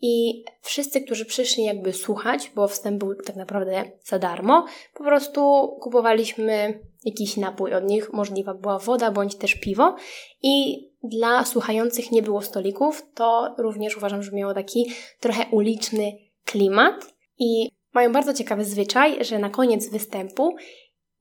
i 0.00 0.44
wszyscy, 0.60 1.00
którzy 1.00 1.24
przyszli 1.24 1.64
jakby 1.64 1.92
słuchać, 1.92 2.52
bo 2.54 2.68
wstęp 2.68 2.98
był 2.98 3.14
tak 3.14 3.36
naprawdę 3.36 3.84
za 4.04 4.18
darmo, 4.18 4.66
po 4.94 5.04
prostu 5.04 5.40
kupowaliśmy 5.80 6.80
jakiś 7.04 7.36
napój 7.36 7.74
od 7.74 7.84
nich, 7.84 8.12
możliwa 8.12 8.54
była 8.54 8.78
woda 8.78 9.10
bądź 9.10 9.34
też 9.36 9.54
piwo 9.54 9.96
i 10.42 10.86
dla 11.02 11.44
słuchających 11.44 12.12
nie 12.12 12.22
było 12.22 12.42
stolików, 12.42 13.06
to 13.14 13.54
również 13.58 13.96
uważam, 13.96 14.22
że 14.22 14.32
miało 14.32 14.54
taki 14.54 14.92
trochę 15.20 15.46
uliczny 15.50 16.12
klimat 16.44 17.14
i 17.38 17.70
mają 17.94 18.12
bardzo 18.12 18.34
ciekawy 18.34 18.64
zwyczaj, 18.64 19.24
że 19.24 19.38
na 19.38 19.50
koniec 19.50 19.90
występu 19.90 20.56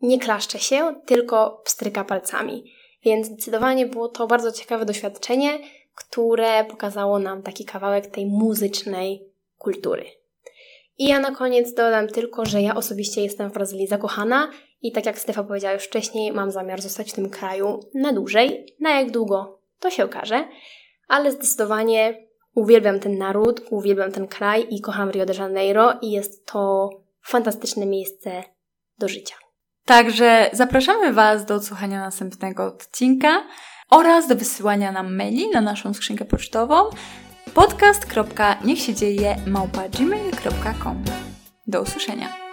nie 0.01 0.19
klaszcze 0.19 0.59
się, 0.59 1.01
tylko 1.05 1.61
pstryka 1.65 2.03
palcami. 2.03 2.73
Więc 3.03 3.27
zdecydowanie 3.27 3.85
było 3.85 4.07
to 4.07 4.27
bardzo 4.27 4.51
ciekawe 4.51 4.85
doświadczenie, 4.85 5.59
które 5.95 6.65
pokazało 6.65 7.19
nam 7.19 7.43
taki 7.43 7.65
kawałek 7.65 8.07
tej 8.07 8.25
muzycznej 8.25 9.25
kultury. 9.57 10.05
I 10.97 11.07
ja 11.07 11.19
na 11.19 11.31
koniec 11.31 11.73
dodam 11.73 12.07
tylko, 12.07 12.45
że 12.45 12.61
ja 12.61 12.75
osobiście 12.75 13.21
jestem 13.21 13.49
w 13.49 13.53
Brazylii 13.53 13.87
zakochana 13.87 14.51
i 14.81 14.91
tak 14.91 15.05
jak 15.05 15.19
Stefa 15.19 15.43
powiedziała 15.43 15.73
już 15.73 15.83
wcześniej, 15.83 16.31
mam 16.31 16.51
zamiar 16.51 16.81
zostać 16.81 17.11
w 17.11 17.15
tym 17.15 17.29
kraju 17.29 17.79
na 17.93 18.13
dłużej. 18.13 18.75
Na 18.79 18.99
jak 18.99 19.11
długo, 19.11 19.59
to 19.79 19.89
się 19.89 20.05
okaże, 20.05 20.47
ale 21.07 21.31
zdecydowanie 21.31 22.27
uwielbiam 22.55 22.99
ten 22.99 23.17
naród, 23.17 23.61
uwielbiam 23.69 24.11
ten 24.11 24.27
kraj 24.27 24.67
i 24.69 24.81
kocham 24.81 25.11
Rio 25.11 25.25
de 25.25 25.33
Janeiro 25.33 25.93
i 26.01 26.11
jest 26.11 26.45
to 26.45 26.89
fantastyczne 27.21 27.85
miejsce 27.85 28.43
do 28.97 29.07
życia. 29.07 29.35
Także 29.89 30.49
zapraszamy 30.53 31.13
Was 31.13 31.45
do 31.45 31.55
odsłuchania 31.55 31.99
następnego 31.99 32.65
odcinka 32.65 33.43
oraz 33.89 34.27
do 34.27 34.35
wysyłania 34.35 34.91
nam 34.91 35.15
maili 35.15 35.49
na 35.49 35.61
naszą 35.61 35.93
skrzynkę 35.93 36.25
pocztową 36.25 36.75
podcast.niechsiedzieje 37.53 39.35
Do 41.67 41.81
usłyszenia. 41.81 42.48